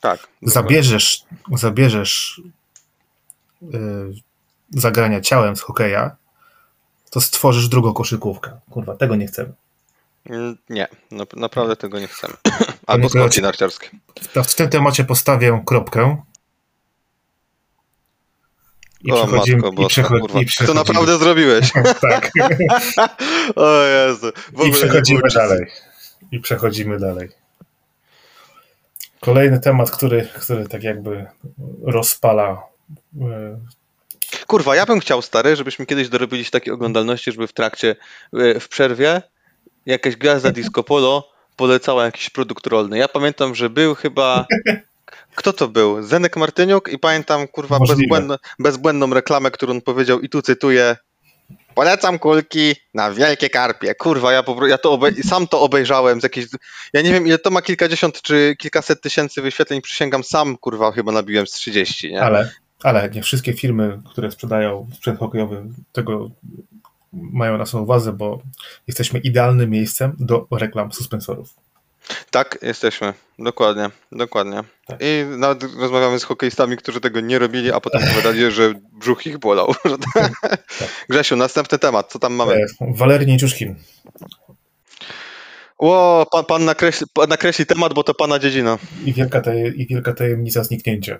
[0.00, 0.20] Tak.
[0.20, 0.50] dokładnie.
[0.52, 2.40] Zabierzesz, zabierzesz
[3.62, 3.68] y,
[4.70, 6.16] zagrania ciałem z hokeja,
[7.10, 8.60] to stworzysz drugą koszykówkę.
[8.70, 9.52] Kurwa, tego nie chcemy.
[10.30, 12.34] Mm, Nie, na, naprawdę tego nie chcemy.
[12.86, 13.90] Albo skoki ci- narciarskie.
[14.46, 16.22] W tym temacie postawię kropkę.
[19.06, 20.40] I O przechodzimy, matko i boska, przecho- kurwa.
[20.40, 21.72] i To naprawdę zrobiłeś.
[22.10, 22.30] tak.
[23.56, 24.32] o Jezu.
[24.66, 25.66] I przechodzimy dalej.
[26.32, 27.28] I przechodzimy dalej.
[29.20, 31.26] Kolejny temat, który, który tak jakby
[31.82, 32.62] rozpala.
[33.20, 33.58] e,
[34.46, 37.96] Kurwa, ja bym chciał, stary, żebyśmy kiedyś dorobili się takiej oglądalności, żeby w trakcie,
[38.32, 39.22] e, w przerwie
[39.86, 42.98] jakaś gwiazda disco polo polecała jakiś produkt rolny.
[42.98, 44.46] Ja pamiętam, że był chyba...
[45.36, 46.02] Kto to był?
[46.02, 47.78] Zenek Martyniuk i pamiętam, kurwa,
[48.58, 50.96] bezbłędną, reklamę, którą on powiedział i tu cytuję
[51.74, 53.94] Polecam kulki na wielkie karpie.
[53.94, 56.46] Kurwa, ja, po, ja to sam to obejrzałem z jakiejś...
[56.92, 59.82] Ja nie wiem, ile to ma kilkadziesiąt czy kilkaset tysięcy wyświetleń.
[59.82, 62.22] Przysięgam, sam, kurwa, chyba nabiłem z 30, nie?
[62.22, 62.50] Ale,
[62.82, 66.30] ale nie wszystkie firmy, które sprzedają sprzęt hokejowy, tego
[67.12, 68.42] mają na sobie uwadze, bo
[68.86, 71.54] jesteśmy idealnym miejscem do reklam suspensorów.
[72.30, 73.14] Tak, jesteśmy.
[73.38, 74.62] Dokładnie, dokładnie.
[74.86, 74.98] Tak.
[75.00, 79.38] I nawet rozmawiamy z hokeistami, którzy tego nie robili, a potem powiedzieli, że brzuch ich
[79.38, 79.74] bolał.
[81.10, 82.12] Grzesiu, następny temat.
[82.12, 82.54] Co tam mamy?
[82.54, 83.74] E, Walerii Nieciuszkin.
[85.78, 88.78] O, pan, pan nakreśli, pan nakreśli temat, bo to pana dziedzina.
[89.04, 91.18] i wielka, taj- i wielka tajemnica zniknięcia.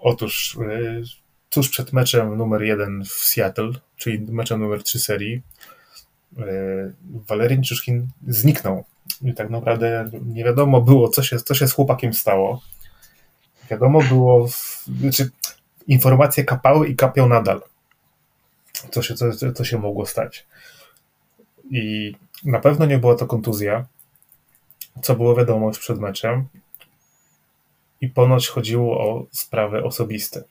[0.00, 1.02] Otóż y,
[1.50, 5.42] tuż przed meczem numer jeden w Seattle, czyli meczem numer 3 serii,
[6.38, 6.42] y,
[7.28, 8.84] Walerii Nieciuszkin zniknął.
[9.22, 12.62] I tak naprawdę nie wiadomo było, co się, co się z chłopakiem stało.
[13.70, 14.48] Wiadomo było,
[15.00, 15.30] znaczy,
[15.86, 17.62] informacje kapały i kapią nadal.
[18.90, 20.46] Co się, co, co się mogło stać.
[21.70, 23.86] I na pewno nie była to kontuzja,
[25.02, 26.48] co było wiadomo już przed meczem
[28.00, 30.44] i ponoć chodziło o sprawy osobiste.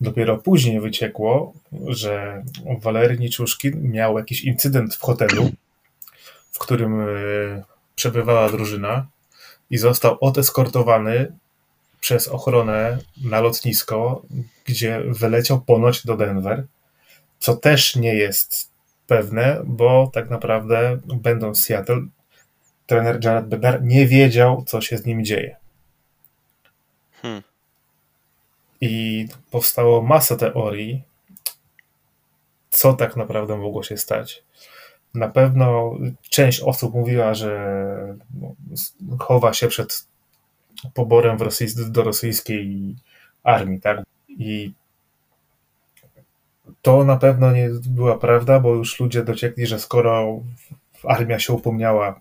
[0.00, 1.52] Dopiero później wyciekło,
[1.86, 2.42] że
[2.80, 5.50] Walery Niczuszkin miał jakiś incydent w hotelu,
[6.52, 7.06] w którym e,
[8.00, 9.06] przebywała drużyna
[9.70, 11.32] i został odeskortowany
[12.00, 14.22] przez ochronę na lotnisko,
[14.64, 16.66] gdzie wyleciał ponoć do Denver,
[17.38, 18.70] co też nie jest
[19.06, 22.02] pewne, bo tak naprawdę, będąc w Seattle,
[22.86, 25.56] trener Jared Bednar nie wiedział, co się z nim dzieje.
[27.22, 27.42] Hmm.
[28.80, 31.02] I powstało masa teorii,
[32.70, 34.42] co tak naprawdę mogło się stać.
[35.14, 35.94] Na pewno
[36.30, 38.16] część osób mówiła, że
[39.18, 40.06] chowa się przed
[40.94, 42.96] poborem rosyjs- do rosyjskiej
[43.42, 44.02] armii, tak?
[44.28, 44.72] I
[46.82, 50.40] to na pewno nie była prawda, bo już ludzie dociekli, że skoro
[51.04, 52.20] armia się upomniała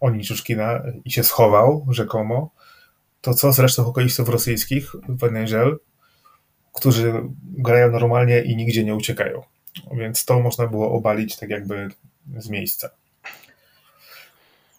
[0.00, 2.50] o Niczuszkina i się schował rzekomo,
[3.20, 5.22] to co z resztą hokeistów rosyjskich w
[6.72, 9.42] którzy grają normalnie i nigdzie nie uciekają.
[9.92, 11.88] Więc to można było obalić tak jakby
[12.38, 12.90] z miejsca.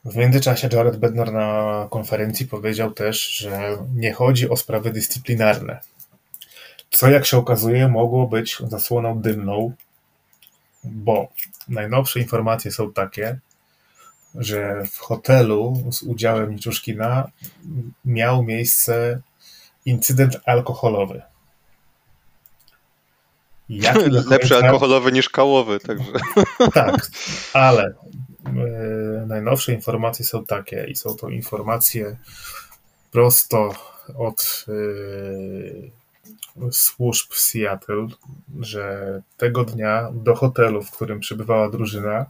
[0.06, 5.80] W międzyczasie Jared Bednar na konferencji powiedział też, że nie chodzi o sprawy dyscyplinarne.
[6.92, 9.74] Co jak się okazuje mogło być zasłoną dymną,
[10.84, 11.28] bo
[11.68, 13.40] najnowsze informacje są takie,
[14.36, 17.32] że w hotelu z udziałem Niczuszkina
[18.06, 19.22] miał miejsce
[19.86, 21.22] incydent alkoholowy.
[24.30, 26.12] Lepszy alkoholowy niż kałowy, także.
[26.74, 27.12] Tak,
[27.54, 27.94] ale
[28.46, 32.18] e, najnowsze informacje są takie i są to informacje
[33.12, 33.74] prosto
[34.18, 34.72] od e,
[36.72, 38.08] służb w Seattle,
[38.60, 42.26] że tego dnia do hotelu, w którym przebywała drużyna,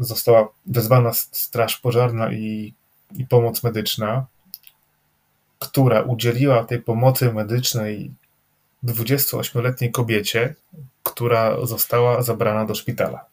[0.00, 2.74] została wezwana straż pożarna i,
[3.16, 4.26] i pomoc medyczna,
[5.58, 8.10] która udzieliła tej pomocy medycznej
[8.84, 10.54] 28-letniej kobiecie,
[11.02, 13.24] która została zabrana do szpitala.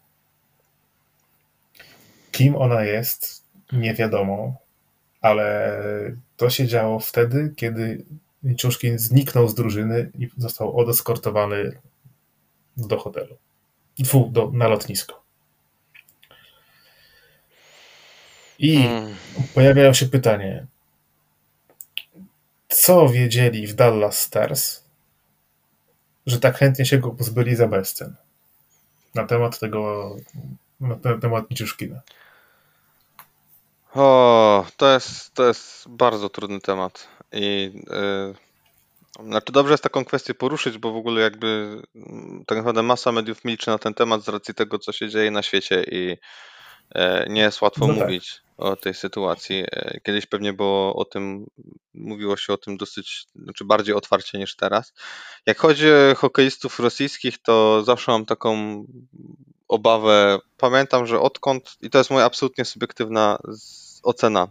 [2.32, 4.56] Kim ona jest, nie wiadomo,
[5.20, 5.72] ale
[6.36, 8.04] to się działo wtedy, kiedy
[8.42, 11.78] Niczuszkin zniknął z drużyny i został odeskortowany
[12.76, 13.36] do hotelu.
[14.06, 15.22] Fu, do, na lotnisko.
[18.58, 19.14] I Mm.
[19.54, 20.66] pojawiają się pytanie,
[22.68, 24.85] co wiedzieli w Dallas Stars,
[26.26, 28.14] że tak chętnie się go pozbyli za bezcen
[29.14, 30.16] na temat tego,
[30.80, 32.00] na te- temat Niczuszkina.
[33.94, 37.08] O, to jest, to jest bardzo trudny temat.
[37.32, 37.72] I
[39.18, 43.12] yy, znaczy dobrze jest taką kwestię poruszyć, bo w ogóle jakby mm, tak naprawdę masa
[43.12, 46.16] mediów milczy na ten temat z racji tego, co się dzieje na świecie i
[46.94, 48.10] e, nie jest łatwo No tak.
[48.56, 49.64] O tej sytuacji.
[49.72, 51.46] E, Kiedyś pewnie było o tym,
[51.94, 54.92] mówiło się o tym dosyć, znaczy bardziej otwarcie niż teraz.
[55.46, 58.84] Jak chodzi o hokeistów rosyjskich, to zawsze mam taką
[59.68, 60.38] obawę.
[60.56, 63.38] Pamiętam, że odkąd, i to jest moja absolutnie subiektywna
[64.02, 64.48] ocena,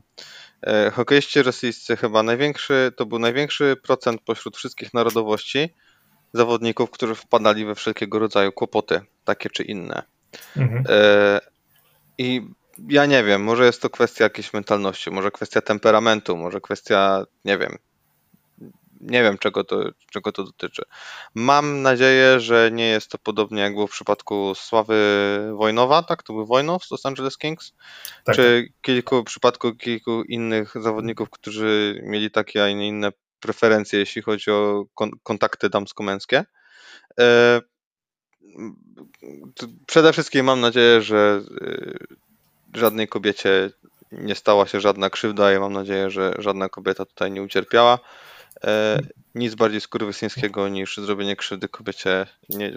[0.62, 5.70] e, hokeiści rosyjscy chyba największy, to był największy procent pośród wszystkich narodowości
[6.34, 10.04] zawodników, którzy wpadali we wszelkiego rodzaju kłopoty, takie czy inne.
[10.58, 10.84] Mhm.
[10.90, 11.40] E,
[12.18, 12.42] I
[12.90, 17.58] ja nie wiem, może jest to kwestia jakiejś mentalności, może kwestia temperamentu, może kwestia, nie
[17.58, 17.78] wiem,
[19.02, 20.84] nie wiem czego to, czego to dotyczy.
[21.36, 24.98] Mam nadzieję, że nie jest to podobnie jak było w przypadku Sławy
[25.54, 26.24] Wojnowa, tak?
[26.24, 27.74] To był Wojnow z Los Angeles Kings?
[28.24, 34.00] Tak, Czy kilku, w przypadku kilku innych zawodników, którzy mieli takie, a nie inne preferencje,
[34.00, 36.44] jeśli chodzi o kon kontakty damsko-męskie?
[37.20, 37.62] E,
[39.88, 42.16] Przede wszystkim mam nadzieję, że y,
[42.78, 43.70] żadnej kobiecie
[44.12, 48.00] nie stała się żadna krzywda i mam nadzieję, że żadna kobieta tutaj nie ucierpiała.
[48.64, 49.00] E,
[49.36, 52.72] Nic bardziej skurwysyńskiego niż zrobienie krzywdy kobiecie nie,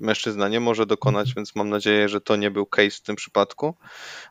[0.00, 3.74] mężczyzna nie może dokonać, więc mam nadzieję, że to nie był case w tym przypadku,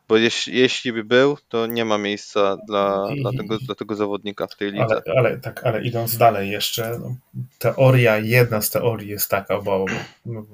[0.08, 4.46] bo jeśli, jeśli by był, to nie ma miejsca dla, dla, tego, dla tego zawodnika
[4.46, 5.02] w tej lidze.
[5.06, 7.16] ale, ale, tak, ale idąc dalej jeszcze, no,
[7.58, 9.84] teoria, jedna z teorii jest taka, bo
[10.26, 10.44] no,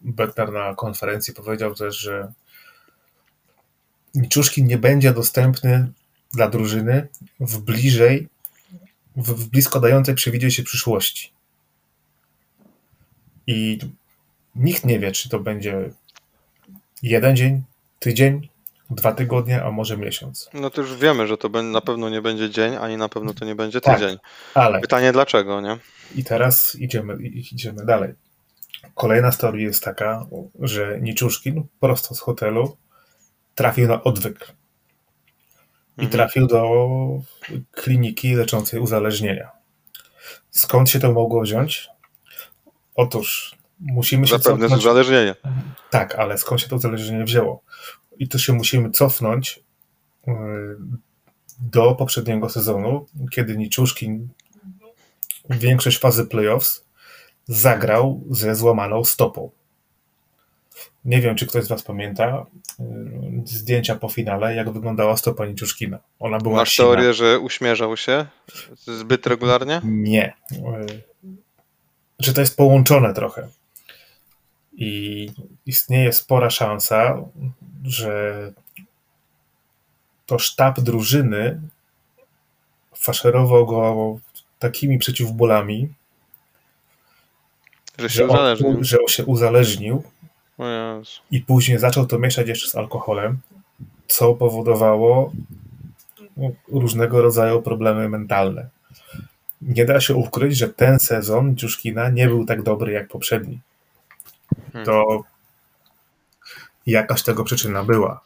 [0.00, 2.32] Beckner na konferencji powiedział też, że
[4.16, 5.92] Niczuszkin nie będzie dostępny
[6.34, 7.08] dla drużyny
[7.40, 8.28] w bliżej,
[9.16, 11.32] w, w blisko dającej przewidzieć się przyszłości.
[13.46, 13.78] I
[14.56, 15.90] nikt nie wie, czy to będzie
[17.02, 17.62] jeden dzień,
[17.98, 18.48] tydzień,
[18.90, 20.50] dwa tygodnie, a może miesiąc.
[20.54, 23.44] No to już wiemy, że to na pewno nie będzie dzień, ani na pewno to
[23.44, 23.98] nie będzie Tak.
[24.00, 24.18] tydzień.
[24.54, 25.78] Ale Pytanie dlaczego, nie?
[26.14, 27.16] I teraz idziemy,
[27.52, 28.14] idziemy dalej.
[28.94, 30.26] Kolejna story jest taka,
[30.60, 32.76] że Niczuszkin prosto z hotelu
[33.56, 34.52] trafił na odwyk.
[35.98, 36.10] I Mhm.
[36.10, 36.78] trafił do
[37.72, 39.50] kliniki leczącej uzależnienia.
[40.50, 41.88] Skąd się to mogło wziąć?
[42.94, 44.82] Otóż musimy się Zapewne z cofnąć.
[44.84, 45.34] uzależnienia.
[45.90, 47.62] Tak, ale skąd się to uzależnienie wzięło?
[48.18, 49.60] I tu się musimy cofnąć
[50.26, 50.34] yy,
[51.60, 54.28] do poprzedniego sezonu, kiedy Niczuszkin
[55.50, 56.84] większość fazy playoffs
[57.48, 59.50] zagrał ze złamaną stopą.
[61.04, 62.46] Nie wiem, czy ktoś z Was pamięta
[62.80, 62.84] y,
[63.44, 65.98] zdjęcia po finale, jak wyglądała stopa Niczuszkina.
[66.20, 66.86] Ona była Masz sina.
[66.88, 68.26] teorię, że uśmierzał się
[68.76, 69.80] zbyt regularnie?
[69.84, 70.34] Nie.
[70.52, 71.02] Y,
[72.18, 73.48] Że to jest połączone trochę.
[74.78, 75.28] I
[75.66, 77.18] istnieje spora szansa,
[77.84, 78.52] że
[80.26, 81.60] to sztab drużyny
[82.96, 84.18] faszerował go
[84.58, 85.88] takimi przeciwbólami,
[87.98, 88.84] Że się że on, uzależnił?
[88.84, 90.02] że on się uzależnił.
[91.30, 93.38] I później zaczął to mieszać jeszcze z alkoholem,
[94.06, 95.32] co powodowało
[96.36, 98.68] no, różnego rodzaju problemy mentalne.
[99.62, 103.60] Nie da się ukryć, że ten sezon Ciuszkina nie był tak dobry jak poprzedni.
[104.84, 105.22] To
[106.86, 108.20] jakaś tego przyczyna była.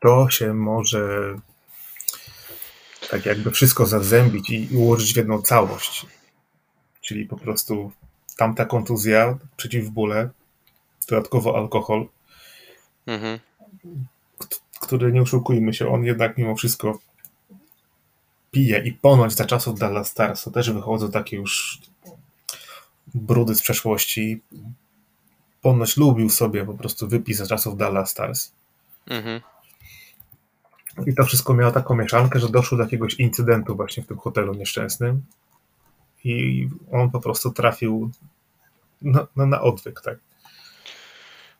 [0.00, 1.34] To się może
[3.10, 6.06] tak jakby wszystko zazębić i ułożyć w jedną całość.
[7.00, 7.92] Czyli po prostu
[8.36, 10.30] tamta kontuzja, przeciwbóle,
[11.06, 12.06] dodatkowo alkohol,
[13.06, 13.38] Mhm.
[14.80, 16.98] który nie oszukujmy się, on jednak mimo wszystko
[18.50, 21.80] pije i ponoć za czasów Dallas Stars to też wychodzą takie już
[23.14, 24.40] brudy z przeszłości.
[25.62, 28.52] Ponoć lubił sobie po prostu wypis za czasów Dallas Stars.
[29.06, 29.40] Mhm.
[31.06, 34.54] I to wszystko miało taką mieszankę, że doszło do jakiegoś incydentu właśnie w tym hotelu
[34.54, 35.22] nieszczęsnym
[36.24, 38.10] i on po prostu trafił
[39.02, 40.18] na, na, na odwyk, tak.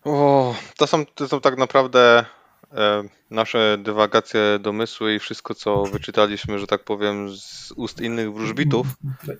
[0.04, 2.24] O, to są, to są tak naprawdę
[2.72, 8.86] e, nasze dywagacje, domysły i wszystko, co wyczytaliśmy, że tak powiem, z ust innych wróżbitów.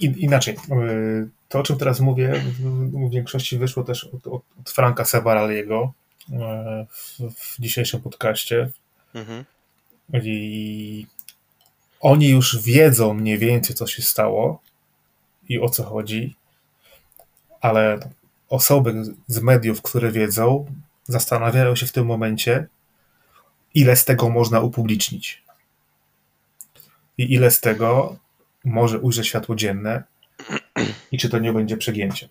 [0.00, 5.04] In, inaczej, yy, to o czym teraz mówię, w, większości wyszło też od, od, Franka
[5.04, 5.92] Sebaraliego
[6.28, 6.38] yy,
[6.90, 8.70] w, w dzisiejszym podcaście
[9.14, 9.44] Mhm.
[10.22, 11.06] i
[12.00, 14.60] oni już wiedzą mniej więcej, co się stało
[15.48, 16.36] i o co chodzi,
[17.60, 18.10] ale
[18.52, 20.66] osoby z mediów, które wiedzą,
[21.04, 22.66] zastanawiają się w tym momencie,
[23.74, 25.42] ile z tego można upublicznić.
[27.18, 28.16] I ile z tego
[28.64, 30.02] może ujrzeć światło dzienne
[31.12, 32.28] i czy to nie będzie przegięcie.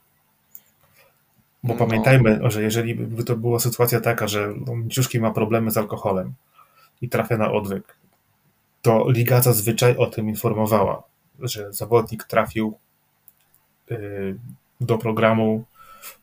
[1.63, 1.79] Bo No.
[1.79, 4.53] pamiętajmy, że jeżeli by to była sytuacja taka, że
[4.89, 6.33] Ciuszki ma problemy z alkoholem
[7.01, 7.95] i trafia na odwyk,
[8.81, 11.03] to liga zazwyczaj o tym informowała,
[11.39, 12.77] że zawodnik trafił
[13.91, 14.35] y,
[14.81, 15.65] do programu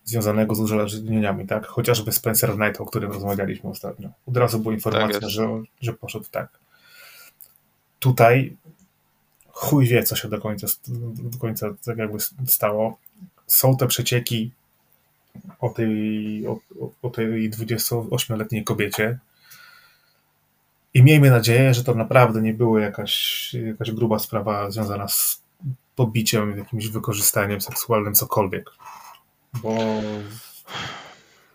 [0.05, 1.67] związanego z uzależnieniami, tak?
[1.67, 4.09] Chociażby Spencer Knight, o którym rozmawialiśmy ostatnio.
[4.27, 5.29] Od razu była informacja, jest.
[5.29, 5.49] że,
[5.81, 6.59] że poszedł tak.
[7.99, 8.57] Tutaj
[9.49, 10.67] chuj wie, co się do końca,
[11.31, 12.99] do końca tak jakby stało.
[13.47, 14.51] Są te przecieki
[15.61, 16.59] o tej, o,
[17.03, 19.19] o- tej 28-letniej kobiecie.
[20.95, 25.43] I miejmy nadzieję, że to naprawdę nie było jakaś, jakaś gruba sprawa związana z
[25.97, 28.71] pobiciem, jakimś wykorzystaniem seksualnym, cokolwiek.
[29.55, 29.79] Bo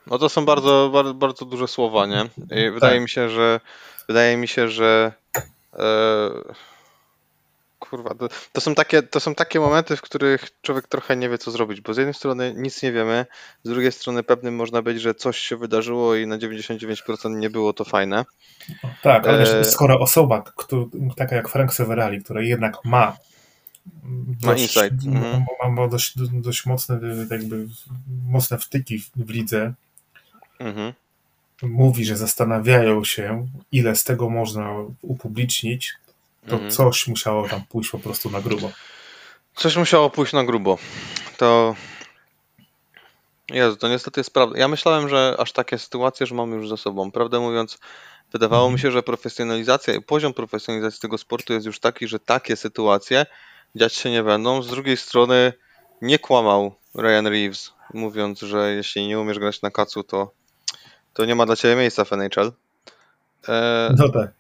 [0.08, 2.26] No to są bardzo, bardzo, bardzo duże słowa, nie?
[2.52, 3.60] I wydaje mi się, że
[4.08, 5.14] wydaje mi się, że
[5.74, 6.30] e,
[7.80, 11.38] kurwa, to, to, są takie, to są takie momenty, w których człowiek trochę nie wie,
[11.38, 13.26] co zrobić, bo z jednej strony nic nie wiemy,
[13.64, 17.74] z drugiej strony pewnym można być, że coś się wydarzyło i na 99% nie było
[17.74, 18.26] to fajne.
[19.02, 20.44] tak, ale E, skoro osoba,
[21.16, 23.18] taka jak Frank Severali, która jednak ma
[24.44, 25.74] Ma insight, ma, mhm.
[25.74, 27.00] ma, dość, dość mocne
[27.32, 27.68] jakby
[28.30, 29.74] mocne wtyki w, w lidze,
[30.60, 30.94] Mhm.
[31.62, 35.94] mówi, że zastanawiają się, ile z tego można upublicznić,
[36.48, 36.72] to Mhm.
[36.72, 38.72] coś musiało tam pójść po prostu na grubo.
[39.56, 40.78] Coś musiało pójść na grubo.
[41.38, 41.76] To.
[43.50, 44.60] Jezu, to niestety jest prawda.
[44.60, 47.12] Ja myślałem, że aż takie sytuacje, że mamy już za sobą.
[47.12, 47.78] Prawdę mówiąc,
[48.32, 52.56] wydawało mi się, że profesjonalizacja i poziom profesjonalizacji tego sportu jest już taki, że takie
[52.56, 53.26] sytuacje
[53.76, 54.62] dziać się nie będą.
[54.64, 55.54] Z drugiej strony
[56.02, 60.32] nie kłamał Ryan Reeves, mówiąc, że jeśli nie umiesz grać na kacu, to,
[61.14, 62.52] to nie ma dla ciebie miejsca w NHL.
[63.50, 64.32] E, No tak.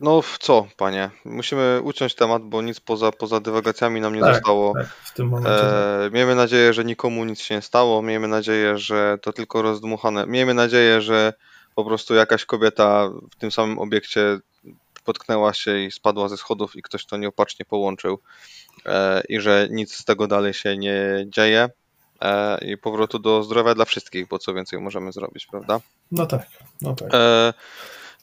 [0.00, 1.10] no w co, panie?
[1.24, 4.74] Musimy uciąć temat, bo nic poza, poza dywagacjami nam nie Tak, zostało.
[4.74, 6.04] tak, w tym momencie.
[6.04, 8.02] E, miejmy nadzieję, że nikomu nic się nie stało.
[8.02, 10.26] Miejmy nadzieję, że to tylko rozdmuchane.
[10.26, 11.32] Miejmy nadzieję, że
[11.74, 14.38] po prostu jakaś kobieta w tym samym obiekcie
[15.06, 18.18] potknęła się i spadła ze schodów i ktoś to nieopatrznie połączył
[18.86, 21.68] e, i że nic z tego dalej się nie dzieje
[22.20, 25.80] e, i powrotu do zdrowia dla wszystkich, bo co więcej możemy zrobić, prawda?
[26.12, 26.46] No tak,
[26.82, 27.08] no tak.
[27.14, 27.54] E,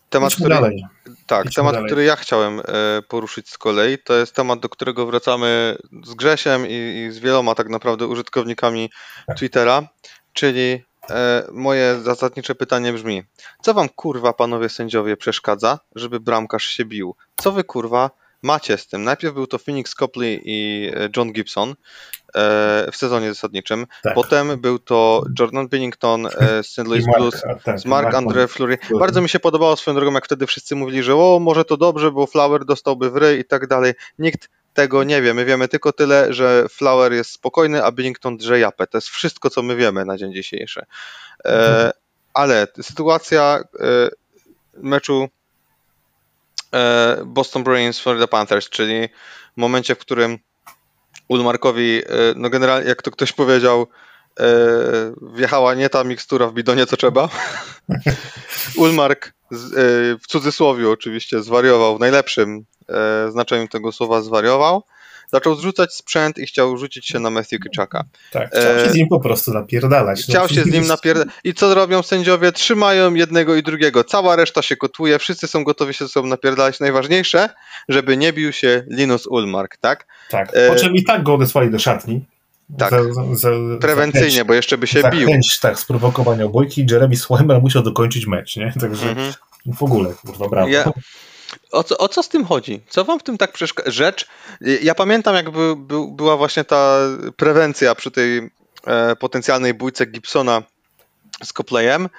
[0.10, 0.86] temat, Idźmy który, dalej.
[1.28, 1.88] tak, Idźmy temat, dalej.
[1.88, 2.62] który ja chciałem
[3.08, 7.56] poruszyć z kolei, to jest temat, do którego wracamy z Grzesiem i, i z wieloma
[7.56, 8.90] tak naprawdę użytkownikami
[9.38, 9.88] Twittera,
[10.34, 13.24] czyli e, moje zasadnicze pytanie brzmi,
[13.62, 17.16] co wam kurwa panowie sędziowie przeszkadza, żeby bramkarz się bił?
[17.36, 18.12] Co wy kurwa
[18.44, 19.04] macie z tym.
[19.04, 21.76] Najpierw był to Phoenix Copley i e, John Gibson e,
[22.92, 23.88] w sezonie zasadniczym.
[24.04, 24.14] Tak.
[24.14, 26.78] Potem był to Jordan Bennington e, z St.
[26.78, 28.78] Louis Mark- Blues, tak, z Mark Mark Andre Fleury.
[29.00, 32.12] Bardzo mi się podobało swoją drogą, jak wtedy wszyscy mówili, że o, może to dobrze,
[32.12, 33.94] bo Flower dostałby w ryj i tak dalej.
[34.20, 35.34] Nikt tego nie wie.
[35.34, 38.88] My wiemy tylko tyle, że Flower jest spokojny, a Bennington drze japę.
[38.88, 40.86] To jest wszystko, co my wiemy na dzień dzisiejszy.
[41.46, 41.92] E,
[42.34, 44.10] ale sytuacja e,
[44.74, 45.43] meczu e,
[47.26, 49.10] Boston Bruins Florida Panthers, czyli
[49.58, 50.40] w momencie, w którym
[51.28, 52.04] Ulmarkowi, e,
[52.36, 53.88] no generalnie jak to ktoś powiedział,
[54.40, 54.46] e,
[55.22, 57.30] wjechała nie ta mikstura w bidonie, co trzeba.
[58.78, 59.32] Ulmark e,
[60.22, 64.84] w cudzysłowie oczywiście zwariował, w najlepszym e, znaczeniu tego słowa zwariował.
[65.34, 68.04] Zaczął zrzucać sprzęt i chciał rzucić się na Matthew Kitchaka.
[68.32, 70.28] Tak, chciał się E, z nim po prostu napierdalać.
[70.28, 71.28] No, Chciał się z nim napierdać.
[71.44, 72.52] I co robią sędziowie?
[72.52, 74.04] Trzymają jednego i drugiego.
[74.04, 76.80] Cała reszta się kotuje, wszyscy są gotowi się ze sobą napierdalać.
[76.80, 77.50] Najważniejsze,
[77.90, 80.06] żeby nie bił się Linus Ulmark, tak?
[80.30, 82.26] Tak, E, po czym i tak go odesłali do szatni.
[82.78, 82.92] Tak.
[82.92, 83.50] Za, za, za,
[83.82, 85.28] Prewencyjnie, bo jeszcze by się bił.
[85.28, 86.86] Chęć, tak, sprowokowania bójki.
[86.92, 88.74] Jeremy Swimmer musiał dokończyć mecz, nie?
[88.82, 89.34] Także Mhm.
[89.74, 90.68] w ogóle, kurwa, brawo.
[90.68, 90.92] Ja,
[91.72, 92.82] o, co, o co z tym chodzi?
[92.90, 93.92] Co wam w tym tak przeszkadza?
[93.92, 94.28] Rzecz,
[94.62, 96.98] ja pamiętam jak by, by, była właśnie ta
[97.38, 98.50] prewencja przy tej
[98.88, 100.64] e, potencjalnej bójce Gibsona
[101.44, 102.10] z Copleyem,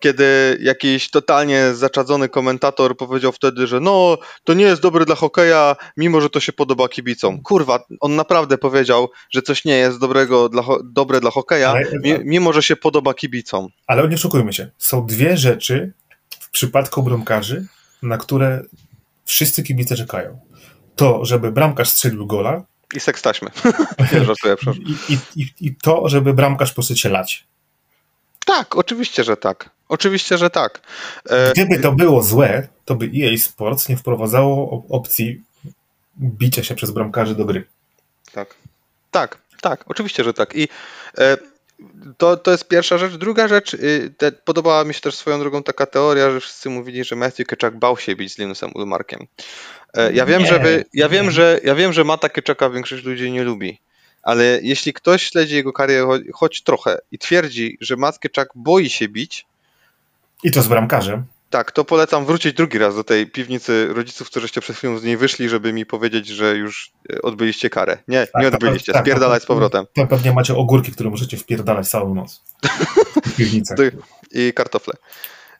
[0.00, 5.76] kiedy jakiś totalnie zaczadzony komentator powiedział wtedy, że no, to nie jest dobre dla hokeja,
[5.96, 7.42] mimo że to się podoba kibicom.
[7.42, 12.14] Kurwa, on naprawdę powiedział, że coś nie jest dobrego dla, dobre dla hokeja, Ale- mi,
[12.24, 13.68] mimo że się podoba kibicom.
[13.86, 14.70] Ale nie oszukujmy się.
[14.78, 15.92] Są dwie rzeczy
[16.40, 17.66] w przypadku bramkarzy,
[18.04, 18.62] na które
[19.24, 20.40] wszyscy kibice czekają.
[20.96, 22.62] To, żeby bramkarz strzelił gola
[22.94, 23.50] I seks taśmy.
[24.12, 24.56] Nie żartuję,
[25.08, 27.46] i, i, i, to, żeby bramkarz po prostu lać.
[28.46, 29.70] Tak, oczywiście, że tak.
[29.88, 30.80] Oczywiście, że tak.
[31.30, 35.42] E, Gdyby to było złe, to by EA Sports nie wprowadzało op- opcji
[36.18, 37.64] bicia się przez bramkarzy do gry.
[38.32, 38.54] tak.
[39.10, 40.54] Tak, tak, oczywiście, że tak.
[40.56, 40.68] I
[41.18, 41.36] e,
[42.18, 43.12] to, to jest pierwsza rzecz.
[43.14, 47.04] Druga rzecz, y, te, podobała mi się też swoją drogą taka teoria, że wszyscy mówili,
[47.04, 49.26] że Matthew Keczak bał się bić z Linusem Ulmarkiem.
[49.94, 53.04] E, ja wiem, Nie, że wy, ja wiem, że ja wiem, że Mata Keczaka większość
[53.04, 53.78] ludzi nie lubi.
[54.22, 58.90] Ale jeśli ktoś śledzi jego karierę cho- choć trochę i twierdzi, że Matt Keczak boi
[58.90, 59.46] się bić,
[60.44, 61.24] I to z bramkarzem.
[61.54, 65.16] Tak, to polecam wrócić drugi raz do tej piwnicy rodziców, którzyście przed chwilą z niej
[65.16, 67.98] wyszli, żeby mi powiedzieć, że już e, odbyliście karę.
[68.08, 68.92] Nie, Tak, nie odbyliście.
[68.92, 69.86] tak, Spierdalać z powrotem.
[69.94, 72.42] To pewnie macie ogórki, które możecie wpierdalać całą noc.
[73.26, 73.76] W piwnicach.
[73.76, 73.96] Ty-
[74.32, 74.94] I kartofle.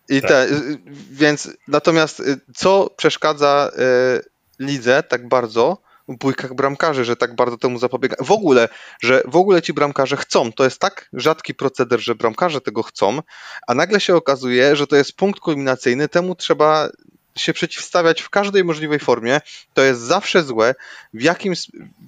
[0.08, 0.30] I Tak.
[0.30, 0.78] te, y,
[1.10, 3.70] więc natomiast y, co przeszkadza
[4.18, 5.78] y, lidze tak bardzo
[6.08, 8.16] bójkach bramkarzy, że tak bardzo temu zapobiega.
[8.20, 8.68] W ogóle,
[9.02, 10.52] że w ogóle ci bramkarze chcą.
[10.52, 13.22] To jest tak rzadki proceder, że bramkarze tego chcą,
[13.66, 16.88] a nagle się okazuje, że to jest punkt kulminacyjny, temu trzeba
[17.36, 19.40] się przeciwstawiać w każdej możliwej formie.
[19.74, 20.74] To jest zawsze złe.
[21.14, 21.54] W jakim,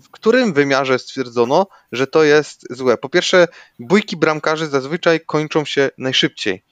[0.03, 2.97] w którym wymiarze stwierdzono, że to jest złe?
[2.97, 6.63] Po pierwsze, bójki bramkarzy zazwyczaj kończą się najszybciej.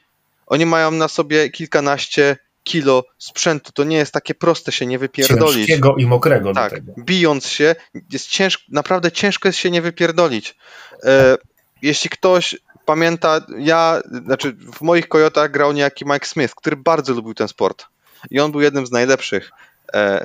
[0.47, 3.73] Oni mają na sobie kilkanaście kilo sprzętu.
[3.73, 5.67] To nie jest takie proste się nie wypierdolić.
[5.67, 7.75] Ciężkiego i mokrego Tak, bijąc się,
[8.13, 10.57] jest ciężko, naprawdę ciężko jest się nie wypierdolić.
[11.05, 11.37] E,
[11.83, 17.35] jeśli ktoś pamięta, ja, znaczy w moich Kojotach grał niejaki Mike Smith, który bardzo lubił
[17.35, 17.87] ten sport.
[18.31, 19.51] I on był jednym z najlepszych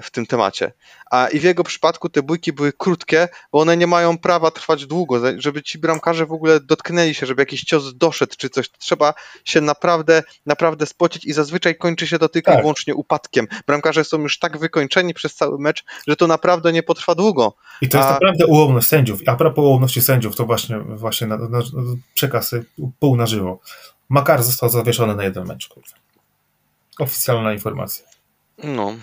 [0.04, 0.72] w tym temacie.
[1.12, 4.86] A i w jego przypadku te bójki były krótkie, bo one nie mają prawa trwać
[4.86, 8.70] długo, żeby ci bramkarze w ogóle dotknęli się, żeby jakiś cios doszedł czy coś.
[8.70, 9.14] Trzeba
[9.46, 12.62] się naprawdę, naprawdę spocić i zazwyczaj kończy się to tylko i Tak.
[12.64, 13.48] wyłącznie upadkiem.
[13.68, 17.54] Bramkarze są już tak wykończeni przez cały mecz, że to naprawdę nie potrwa długo.
[17.82, 19.20] I to jest A- naprawdę ułomność sędziów.
[19.28, 21.60] A propos ułomności sędziów, to właśnie, właśnie na, na,
[22.14, 22.56] przekaz
[23.00, 23.60] pół na żywo.
[24.10, 25.68] Makar został zawieszony na jeden mecz.
[25.68, 25.96] Kurwa.
[27.00, 28.06] Oficjalna informacja.
[28.64, 28.94] No.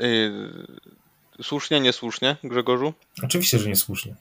[0.00, 0.66] Yy,
[1.42, 2.94] słusznie, niesłusznie, Grzegorzu?
[3.22, 4.14] Oczywiście, że niesłusznie.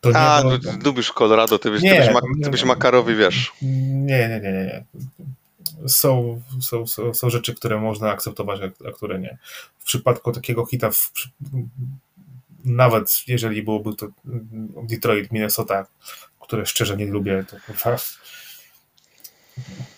[0.00, 2.50] To nie A, było- ty lubisz Colorado, ty byś, ty Nie, byś, ma, nie, ty
[2.50, 2.66] byś nie.
[2.66, 3.52] Makarowi, wiesz.
[3.62, 4.64] Nie, nie, nie, nie.
[4.64, 4.84] nie.
[5.88, 9.38] Są, są, są, są rzeczy, które można akceptować, a- które nie.
[9.78, 11.12] W przypadku takiego hita, w,
[12.64, 14.08] nawet jeżeli byłoby to
[14.82, 15.86] Detroit, Minnesota,
[16.40, 17.56] które szczerze nie lubię, to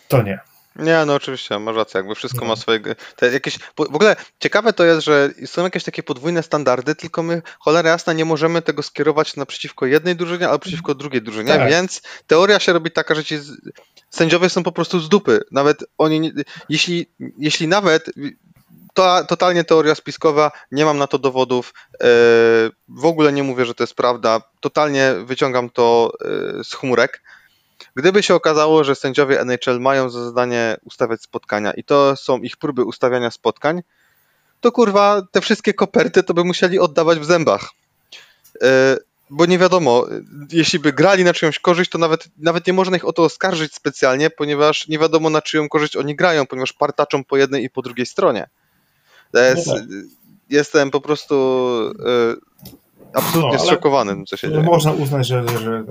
[0.09, 0.39] to nie.
[0.79, 2.47] Nie, no oczywiście, masz rację, jakby wszystko No.
[2.47, 2.81] ma swoje...
[3.17, 7.43] Te jakieś, w ogóle ciekawe to jest, że są jakieś takie podwójne standardy, tylko my,
[7.59, 11.71] cholera jasna, nie możemy tego skierować naprzeciwko jednej drużynie, albo przeciwko drugiej drużynie, Tak.
[11.71, 13.39] więc teoria się robi taka, że ci
[14.11, 15.41] sędziowie są po prostu z dupy.
[15.53, 16.33] Nawet oni,
[16.69, 17.07] jeśli,
[17.39, 18.11] jeśli nawet
[18.95, 21.75] to totalnie teoria spiskowa, nie mam na to dowodów.
[21.95, 22.07] e,
[22.89, 24.41] W ogóle nie mówię, że to jest prawda.
[24.61, 26.13] Totalnie wyciągam to
[26.61, 27.23] e, z chmurek.
[27.95, 32.57] Gdyby się okazało, że sędziowie NHL mają za zadanie ustawiać spotkania i to są ich
[32.57, 33.83] próby ustawiania spotkań,
[34.61, 37.71] to kurwa te wszystkie koperty to by musieli oddawać w zębach.
[38.63, 38.97] E,
[39.31, 40.07] bo nie wiadomo,
[40.53, 43.75] jeśli by grali na czyjąś korzyść, to nawet, nawet nie można ich o to oskarżyć
[43.75, 47.83] specjalnie, ponieważ nie wiadomo na czyją korzyść oni grają, ponieważ partaczą po jednej i po
[47.83, 48.49] drugiej stronie.
[49.35, 49.85] Jest, No tak.
[50.51, 51.35] Jestem po prostu
[52.07, 52.37] e,
[53.15, 54.63] absolutnie No, zszokowany tym, co się dzieje.
[54.63, 55.85] Można uznać, że, że, że,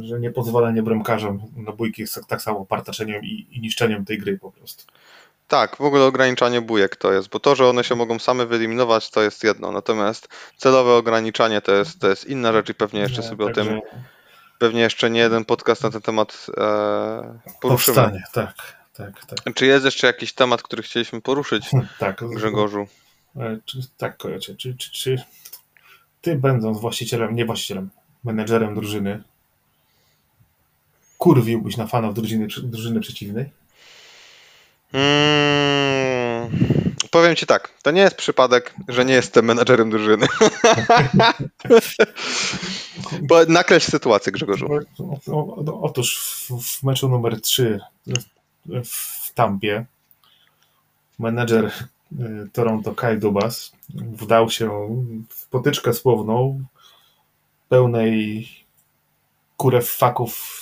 [0.00, 4.52] że niepozwalanie bramkarzom na bójki jest tak samo partaczeniem i, i niszczeniem tej gry po
[4.52, 4.84] prostu.
[5.48, 9.10] Tak, w ogóle ograniczanie bujek to jest, bo to, że one się mogą same wyeliminować,
[9.10, 13.22] to jest jedno, natomiast celowe ograniczanie to jest, to jest inna rzecz i pewnie jeszcze
[13.22, 13.80] sobie o tym, Także
[14.58, 17.94] pewnie jeszcze nie jeden podcast na ten temat e, poruszymy.
[17.96, 18.54] Powstanie, tak,
[18.94, 19.54] tak, tak.
[19.54, 22.86] Czy jest jeszcze jakiś temat, który chcieliśmy poruszyć, tak Grzegorzu?
[23.36, 24.54] E, Czy, tak, kojacie.
[24.56, 25.24] Czy, czy, czy
[26.20, 27.90] ty, będąc właścicielem, nie właścicielem,
[28.24, 29.22] menedżerem drużyny,
[31.18, 33.50] kurwiłbyś na fanów drużyny, drużyny przeciwnej?
[34.92, 36.50] Mm,
[37.10, 40.26] powiem ci tak, to nie jest przypadek, że nie jestem menadżerem drużyny.
[43.22, 44.68] Bo nakreśl sytuację, Grzegorzu.
[44.98, 47.80] O, o, o, otóż w, w meczu numer 3
[48.66, 49.86] w, w Tampie
[51.18, 51.72] menedżer
[52.52, 54.88] Toronto Kai Dubas wdał się
[55.28, 56.64] w potyczkę słowną
[57.68, 58.48] pełnej
[59.56, 60.58] kurewfaków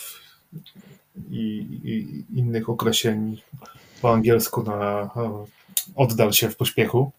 [1.31, 3.43] i, i innych określeń
[4.03, 5.11] po angielsku na
[5.97, 7.13] oddal się w pośpiechu.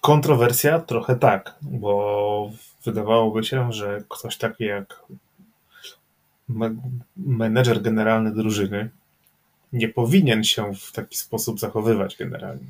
[0.00, 2.50] Kontrowersja trochę tak, bo
[2.84, 5.02] wydawałoby się, że ktoś taki jak
[6.48, 6.76] me-
[7.16, 8.90] menedżer generalny drużyny
[9.72, 12.66] nie powinien się w taki sposób zachowywać generalnie.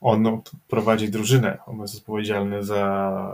[0.00, 3.32] On prowadzi drużynę, on jest odpowiedzialny za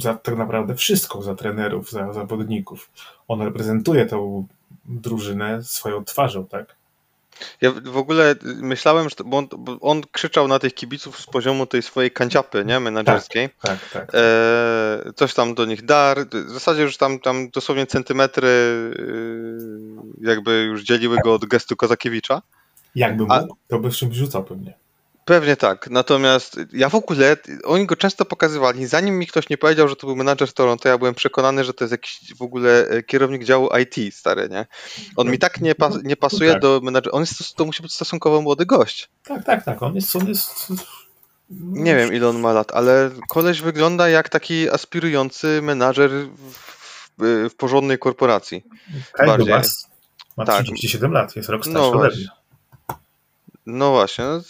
[0.00, 2.90] za tak naprawdę wszystko, za trenerów, za zawodników.
[3.28, 4.46] On reprezentuje tą
[4.84, 6.76] drużynę swoją twarzą, tak?
[7.60, 9.48] Ja w ogóle myślałem, że on,
[9.80, 13.48] on krzyczał na tych kibiców z poziomu tej swojej kanciapy, nie, menedżerskiej.
[13.62, 14.10] Tak, tak.
[14.14, 16.26] E, coś tam do nich dar.
[16.28, 22.42] W zasadzie już tam, tam dosłownie centymetry e, jakby już dzieliły go od gestu Kozakiewicza.
[22.94, 24.83] Jakby A- mógł, to by czymś rzucał pewnie.
[25.24, 25.90] Pewnie tak.
[25.90, 28.86] Natomiast ja w ogóle, oni go często pokazywali.
[28.86, 31.84] Zanim mi ktoś nie powiedział, że to był menadżer Toronto, ja byłem przekonany, że to
[31.84, 34.66] jest jakiś w ogóle e, kierownik działu IT, stary, nie?
[35.16, 36.62] On mi tak nie, pas, nie pasuje Tak.
[36.62, 37.12] do menadżera.
[37.12, 39.08] On jest, to musi być stosunkowo młody gość.
[39.24, 39.82] Tak, tak, tak.
[39.82, 40.72] On jest, on jest.
[41.60, 46.62] Nie wiem ile on ma lat, ale koleś wygląda jak taki aspirujący menadżer w,
[47.18, 48.64] w, porządnej korporacji.
[49.12, 49.54] Kai bardziej.
[50.36, 50.62] Ma Tak.
[50.64, 52.20] 37 lat, jest rok No starszy ode właśnie.
[52.20, 52.43] mnie.
[53.66, 54.40] No właśnie, no,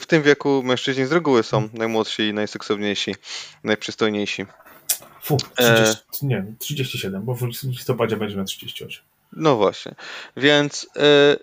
[0.00, 3.14] w tym wieku mężczyźni z reguły są najmłodsi, i najseksowniejsi,
[3.64, 4.46] najprzystojniejsi.
[5.22, 5.84] Fu, E.
[5.84, 9.04] 30, nie, 37, bo w listopadzie będzie miał 38.
[9.32, 9.94] No właśnie,
[10.36, 11.36] więc e,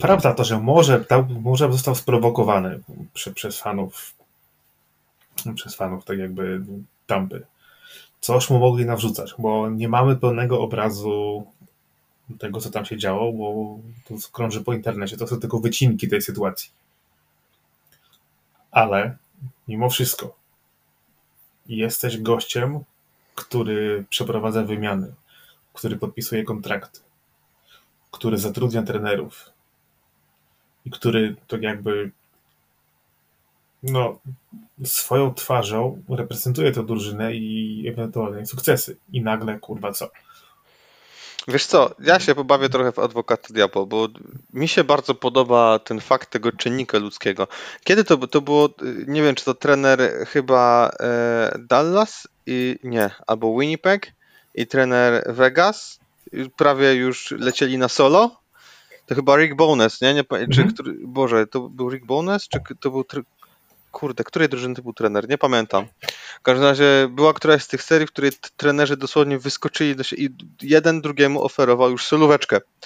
[0.00, 1.04] Prawda to, że może,
[1.40, 2.80] może został sprowokowany
[3.14, 4.14] prze, przez fanów,
[5.54, 6.60] przez fanów, tak jakby
[7.06, 7.46] Tampy.
[8.20, 11.46] Coś mu mogli nawrzucać, bo nie mamy pełnego obrazu
[12.38, 16.22] tego, co tam się działo, bo to krąży po internecie, to są tylko wycinki tej
[16.22, 16.70] sytuacji.
[18.70, 19.16] Ale
[19.68, 20.36] mimo wszystko
[21.66, 22.80] jesteś gościem,
[23.34, 25.14] który przeprowadza wymiany,
[25.72, 27.00] który podpisuje kontrakty,
[28.10, 29.50] który zatrudnia trenerów
[30.84, 32.10] i który tak jakby
[33.82, 34.18] no,
[34.84, 38.96] swoją twarzą reprezentuje tę drużynę i ewentualne sukcesy.
[39.12, 40.10] I nagle, kurwa, co?
[41.48, 44.08] Wiesz co, ja się pobawię trochę w adwokata diabła, bo
[44.52, 47.48] mi się bardzo podoba ten fakt tego czynnika ludzkiego.
[47.84, 48.68] Kiedy to, to było,
[49.06, 54.12] nie wiem, czy to trener chyba e, Dallas i nie, albo Winnipeg
[54.54, 56.00] i trener Vegas,
[56.56, 58.42] prawie już lecieli na solo.
[59.06, 60.14] To chyba Rick Bones, nie?
[60.14, 60.72] nie czy Mhm.
[60.72, 63.04] który, Boże, to był Rick Bones, czy to był.
[63.92, 65.28] Kurde, której drużyny to był trener?
[65.28, 65.86] Nie pamiętam.
[66.38, 70.22] W każdym razie była któraś z tych serii, w której trenerzy dosłownie wyskoczyli do siebie
[70.22, 70.30] i
[70.62, 72.56] jeden drugiemu oferował już solóweczkę.
[72.56, 72.82] A,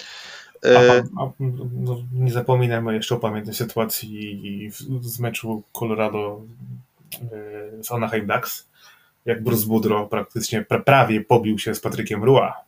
[0.65, 1.31] E, a,
[1.73, 4.71] no, nie zapominajmy jeszcze o pamiętnej sytuacji
[5.01, 6.41] z meczu Colorado
[7.13, 8.67] e, z Anaheim Ducks,
[9.25, 12.66] jak Bruce Boudreau praktycznie pra, prawie pobił się z Patrykiem Rua.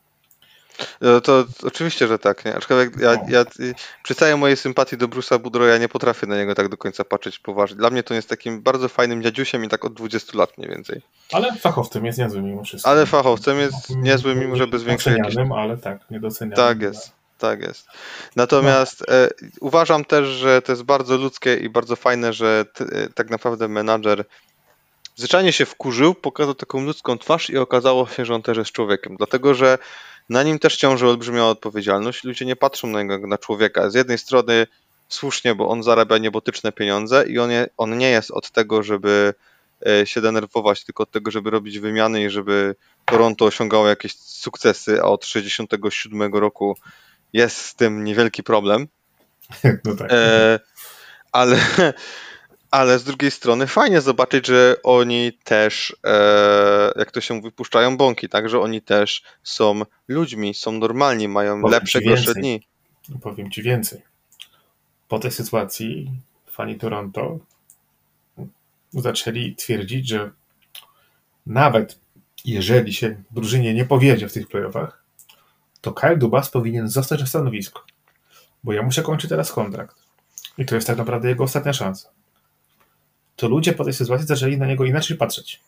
[1.02, 2.46] No to oczywiście, że tak.
[2.46, 2.56] Nie?
[2.56, 3.22] Aczkolwiek ja, No.
[3.30, 3.74] ja y,
[4.04, 7.04] przy całej mojej sympatii do Bruce'a Boudreau'a ja nie potrafię na niego tak do końca
[7.04, 7.78] patrzeć poważnie.
[7.78, 11.02] Dla mnie to jest takim bardzo fajnym dziadziusiem i tak od 20 lat mniej więcej.
[11.32, 12.90] Ale fachowcem jest niezły mimo wszystko.
[12.90, 15.18] Ale fachowcem jest niezły, mimo że bez większej.
[15.22, 16.58] Docenianym, ale tak, niedocenianym.
[16.58, 17.88] Tak jest, tak jest.
[18.36, 19.30] Natomiast e,
[19.62, 23.68] uważam też, że to jest bardzo ludzkie i bardzo fajne, że t, e, tak naprawdę
[23.68, 24.26] menadżer
[25.20, 29.16] zwyczajnie się wkurzył, pokazał taką ludzką twarz i okazało się, że on też jest człowiekiem.
[29.18, 29.78] Dlatego, że
[30.30, 32.24] na nim też ciąży olbrzymia odpowiedzialność.
[32.24, 33.90] Ludzie nie patrzą na niego na człowieka.
[33.90, 34.68] Z jednej strony
[35.10, 39.34] słusznie, bo on zarabia niebotyczne pieniądze i on, je, on nie jest od tego, żeby
[39.88, 45.02] e, się denerwować, tylko od tego, żeby robić wymiany i żeby Toronto osiągało jakieś sukcesy,
[45.02, 46.78] a od 67 roku
[47.34, 48.88] jest z tym niewielki problem.
[49.86, 50.12] No tak.
[50.12, 50.60] E,
[51.32, 51.58] ale,
[52.72, 57.98] ale z drugiej strony fajnie zobaczyć, że oni też, e, jak to się mówi, puszczają
[57.98, 62.68] bąki, tak, że oni też są ludźmi, są normalni, mają Powiem lepsze, gorsze dni.
[63.22, 64.02] Powiem ci więcej.
[65.08, 66.12] Po tej sytuacji
[66.52, 67.40] fani Toronto
[68.94, 70.32] zaczęli twierdzić, że
[71.46, 72.00] nawet
[72.46, 75.04] jeżeli się drużynie nie powiedzie w tych playoffach,
[75.82, 77.82] to Kyle Dubas powinien zostać na stanowisku.
[78.64, 79.96] Bo ja muszę kończyć teraz kontrakt.
[80.58, 82.10] I to jest tak naprawdę jego ostatnia szansa.
[83.40, 85.60] To ludzie po tej sytuacji zaczęli na niego inaczej patrzeć.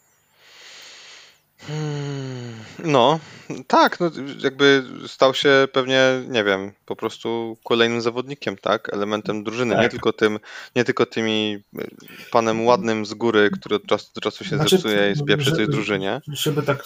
[1.60, 2.54] Hmm,
[2.86, 3.20] No,
[3.68, 4.12] tak, no,
[4.44, 9.92] jakby stał się pewnie, nie wiem, po prostu kolejnym zawodnikiem, tak, elementem drużyny, nie Tak.
[9.92, 10.40] tylko tym,
[10.76, 11.88] nie tylko tymi y,
[12.32, 15.56] panem ładnym z góry, który od czasu do czasu się Znaczy, zepsuje i spieprzy że-
[15.56, 16.22] tej drużynie.
[16.28, 16.84] Żeby tak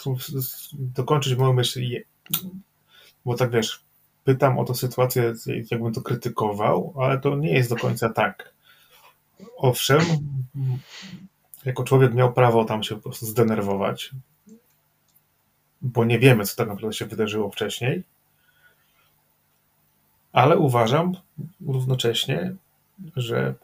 [0.73, 1.81] dokończyć moją myśl,
[3.25, 3.79] bo tak wiesz,
[4.23, 5.33] pytam o tę sytuację,
[5.71, 8.54] jakbym to krytykował, ale to nie jest do końca tak.
[9.57, 10.01] Owszem,
[11.65, 14.11] jako człowiek miał prawo tam się po prostu zdenerwować,
[15.81, 18.03] bo nie wiemy, co tak naprawdę się wydarzyło wcześniej,
[20.33, 21.13] ale uważam
[21.67, 22.55] równocześnie,
[23.15, 23.55] że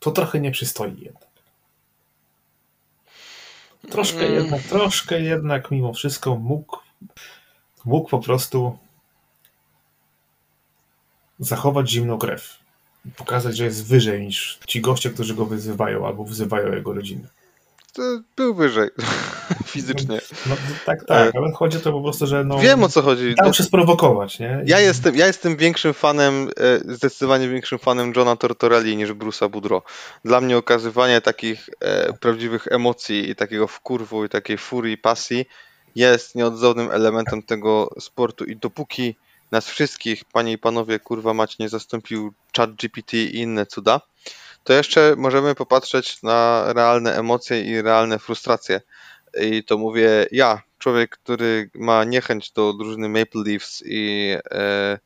[0.00, 1.28] to trochę nie przystoi jednak.
[3.90, 4.34] Troszkę Mm.
[4.34, 6.78] jednak, troszkę jednak mimo wszystko mógł,
[7.84, 8.78] mógł po prostu
[11.38, 12.58] zachować zimną krew.
[13.16, 17.28] Pokazać, że jest wyżej niż ci goście, którzy go wyzywają albo wzywają jego rodzinę.
[17.92, 18.02] To
[18.36, 18.90] był wyżej
[19.66, 20.20] fizycznie.
[20.46, 20.56] No
[20.86, 23.34] tak, tak, ale chodzi o to po prostu, że no, Wiem o co chodzi.
[23.34, 24.62] dał się sprowokować, nie?
[24.66, 29.82] Ja jestem, ja jestem większym fanem, e, zdecydowanie większym fanem Johna Tortorelli niż Bruce'a Boudreau.
[30.24, 35.46] Dla mnie okazywanie takich e, prawdziwych emocji i takiego wkurwu i takiej furii, pasji
[35.94, 39.16] jest nieodzownym elementem tego sportu i dopóki
[39.50, 44.00] nas wszystkich, panie i panowie, kurwa mać nie zastąpił chat GPT i inne cuda,
[44.64, 48.80] to jeszcze możemy popatrzeć na realne emocje i realne frustracje.
[49.40, 54.98] I to mówię ja, człowiek, który ma niechęć do drużyny Maple Leafs i, e,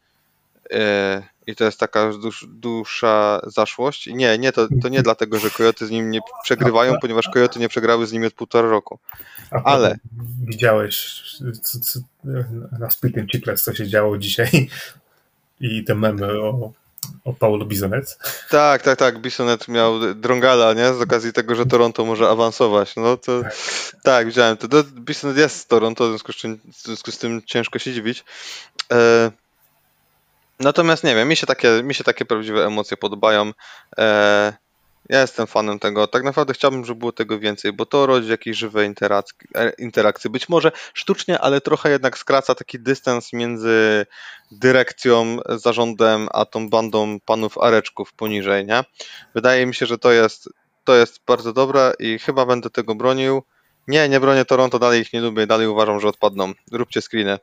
[1.47, 4.07] i to jest taka dusz, dusza zaszłość.
[4.07, 7.61] I nie, nie to, to nie dlatego, że Coyote z nim nie przegrywają, ponieważ Coyote
[7.61, 8.99] nie przegrały z nimi od półtora roku.
[9.64, 9.99] Ale-
[10.47, 11.23] Widziałeś
[11.62, 12.01] co, co,
[12.79, 14.68] na Spitting Chicklets, co się działo dzisiaj
[15.61, 16.73] i te memy o,
[17.25, 18.18] o Paulo Bizonet.
[18.51, 19.20] Tak, tak, tak.
[19.20, 20.95] Bisonet miał drągala, nie?
[20.95, 22.97] Z okazji tego, że Toronto może awansować.
[22.97, 23.43] No to
[24.03, 24.68] tak, widziałem to.
[24.68, 27.93] to Bisonet jest z Toronto, w związku z, czym, w związku z tym ciężko się
[27.93, 28.25] dziwić.
[28.93, 29.31] E,
[30.63, 33.53] natomiast nie wiem, mi się takie, mi się takie prawdziwe emocje podobają.
[33.99, 34.53] E,
[35.09, 36.07] ja jestem fanem tego.
[36.07, 38.87] Tak naprawdę chciałbym, żeby było tego więcej, bo to rodzi jakieś żywe
[39.79, 40.31] interakcje.
[40.31, 44.07] Być może sztucznie, ale trochę jednak skraca taki dystans między
[44.51, 48.85] dyrekcją, zarządem, a tą bandą panów areczków poniżej, nie?
[49.35, 50.49] Wydaje mi się, że to jest,
[50.85, 53.43] to jest bardzo dobre i chyba będę tego bronił.
[53.89, 56.53] Nie, nie bronię Toronto, dalej ich nie lubię, dalej uważam, że odpadną.
[56.73, 57.39] Róbcie screeny.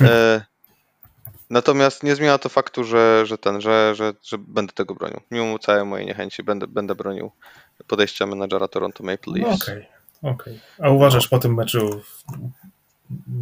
[0.00, 0.44] E,
[1.52, 5.20] natomiast nie zmienia to faktu, że, że ten, że, że, że będę tego bronił.
[5.30, 7.30] Mimo całej mojej niechęci będę, będę bronił
[7.86, 9.62] podejścia menadżera Toronto Maple No Leafs.
[9.62, 9.86] okej,
[10.22, 10.60] okej.
[10.78, 12.00] A uważasz po tym meczu,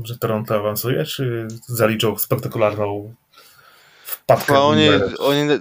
[0.04, 3.14] że Toronto awansuje, czy zaliczą spektakularną
[4.22, 4.58] wpadkę?
[4.60, 5.56] Oni, oni nie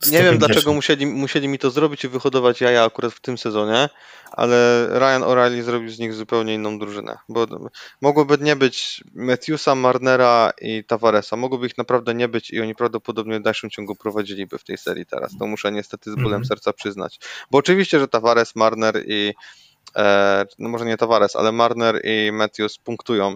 [0.00, 0.24] 150?
[0.24, 3.88] wiem dlaczego musieli, musieli mi to zrobić i wyhodować jaja akurat w tym sezonie,
[4.32, 7.46] ale Ryan O'Reilly zrobił z nich zupełnie inną drużynę, bo
[8.00, 13.38] mogłoby nie być Matthewsa, Marnera i Tavaresa, mogłoby ich naprawdę nie być i oni prawdopodobnie
[13.40, 16.44] w dalszym ciągu prowadziliby w tej serii teraz, to muszę niestety z bólem Mhm.
[16.44, 17.20] serca przyznać,
[17.50, 19.34] bo oczywiście, że Tavares, Marner i
[19.96, 23.34] e, no może nie Tavares, ale Marner i Matthews punktują,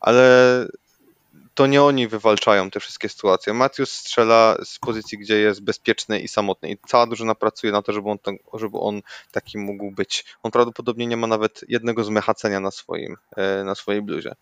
[0.00, 0.24] ale
[1.54, 3.54] to nie oni wywalczają te wszystkie sytuacje.
[3.54, 7.92] Matthews strzela z pozycji, gdzie jest bezpieczny i samotny i cała drużyna pracuje na to,
[7.92, 8.18] żeby on,
[8.54, 9.02] żeby on
[9.32, 10.24] taki mógł być.
[10.42, 14.34] On prawdopodobnie nie ma nawet jednego zmechacenia na, swoim, e, na swojej bluzie.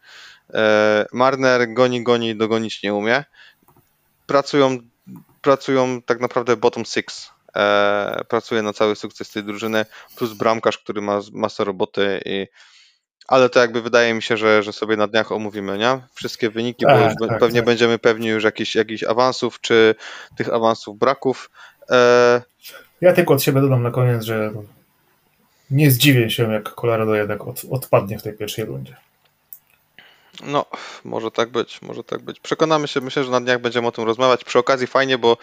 [0.54, 3.24] E, Marner goni, goni dogonić nie umie.
[4.26, 4.78] Pracują,
[5.42, 7.30] pracują tak naprawdę bottom six.
[7.56, 9.86] E, pracuje na cały sukces tej drużyny,
[10.16, 12.46] plus bramkarz, który ma masę roboty i
[13.32, 15.98] ale to jakby wydaje mi się, że, że sobie na dniach omówimy, nie?
[16.14, 17.66] Wszystkie wyniki, bo już tak, pewnie tak.
[17.66, 19.94] będziemy pewni już jakichś, jakichś awansów, czy
[20.36, 21.50] tych awansów braków.
[21.90, 22.42] E,
[23.00, 24.52] Ja tylko od siebie dodam na koniec, że
[25.70, 28.96] Nie zdziwię się, jak Colorado jednak od, odpadnie w tej pierwszej rundzie.
[30.46, 30.66] No,
[31.04, 32.40] może tak być, może tak być.
[32.40, 34.44] Przekonamy się, myślę, że na dniach będziemy o tym rozmawiać.
[34.44, 35.36] Przy okazji fajnie, bo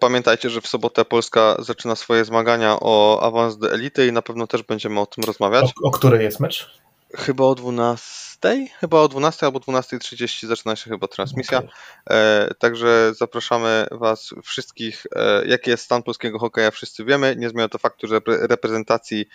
[0.00, 4.46] pamiętajcie, że w sobotę Polska zaczyna swoje zmagania o awans do elity i na pewno
[4.46, 5.72] też będziemy o tym rozmawiać.
[5.84, 6.70] O, o której jest mecz?
[7.14, 8.66] Chyba o 12?
[8.80, 11.58] Chyba o 12 albo 12.30 zaczyna się chyba transmisja.
[11.58, 11.70] Okej.
[12.10, 15.06] E, także zapraszamy Was wszystkich.
[15.16, 17.36] E, jaki jest stan polskiego hokeja, wszyscy wiemy.
[17.36, 19.26] Nie zmienia to faktu, że repre- reprezentacji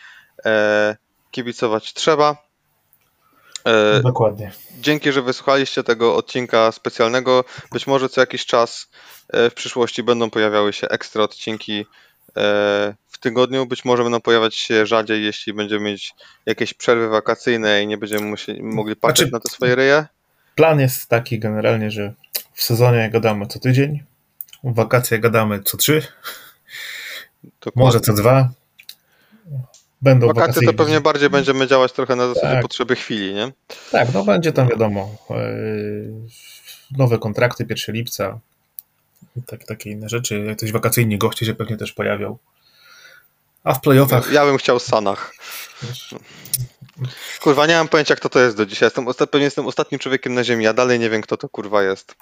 [0.46, 0.98] e,
[1.32, 2.51] kibicować trzeba.
[3.66, 4.52] E, Dokładnie.
[4.80, 7.44] Dzięki, że wysłuchaliście tego odcinka specjalnego.
[7.72, 8.90] Być może co jakiś czas
[9.30, 11.84] e, w przyszłości będą pojawiały się ekstra odcinki e,
[13.08, 13.66] w tygodniu.
[13.66, 16.14] Być może będą pojawiać się rzadziej, jeśli będziemy mieć
[16.46, 20.06] jakieś przerwy wakacyjne i nie będziemy musieli, mogli patrzeć Znaczy- na te swoje ryje.
[20.56, 22.14] Plan jest taki generalnie, że
[22.54, 24.04] w sezonie gadamy co tydzień,
[24.64, 26.08] w wakacje gadamy co trzy,
[27.62, 27.86] Dokładnie.
[27.86, 28.50] może co dwa.
[30.02, 30.74] Będą Wakacje to wakacyjne.
[30.74, 32.62] pewnie bardziej będziemy działać trochę na zasadzie Tak.
[32.62, 33.52] potrzeby chwili, nie?
[33.92, 35.16] Tak, no będzie tam wiadomo.
[35.30, 36.14] Yy,
[36.98, 38.40] nowe kontrakty 1 lipca.
[39.36, 40.40] i Tak, takie inne rzeczy.
[40.40, 42.38] Jacyś wakacyjni goście się pewnie też pojawią.
[43.64, 45.34] A w playoffach Ja bym chciał Sanach.
[47.42, 48.88] Kurwa, nie mam pojęcia, kto to jest do dzisiaj.
[48.88, 51.84] Jestem, osta- pewnie jestem ostatnim człowiekiem na Ziemi, a dalej nie wiem, kto to kurwa
[51.84, 52.16] jest.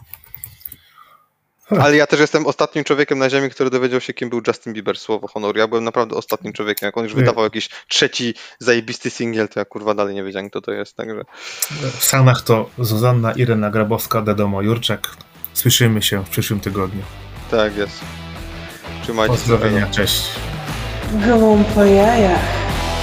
[1.81, 4.97] Ale ja też jestem ostatnim człowiekiem na Ziemi, który dowiedział się, kim był Justin Bieber,
[4.97, 5.59] słowo honoru.
[5.59, 6.87] Ja byłem naprawdę ostatnim człowiekiem.
[6.87, 10.61] Jak on już wydawał jakiś trzeci zajebisty singiel, to ja kurwa dalej nie wiedziałem, kto
[10.61, 10.95] to jest.
[10.95, 11.21] Także
[11.99, 15.07] w Stanach to Zuzanna Irena Grabowska, Dedomo Jurczak.
[15.53, 17.01] Słyszymy się w przyszłym tygodniu.
[17.51, 17.99] tak jest.
[19.03, 19.39] Trzymajcie się.
[19.39, 20.23] Pozdrowienia, cześć.
[21.27, 22.41] Gołąb po jajach.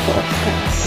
[0.07, 0.86] Podcast.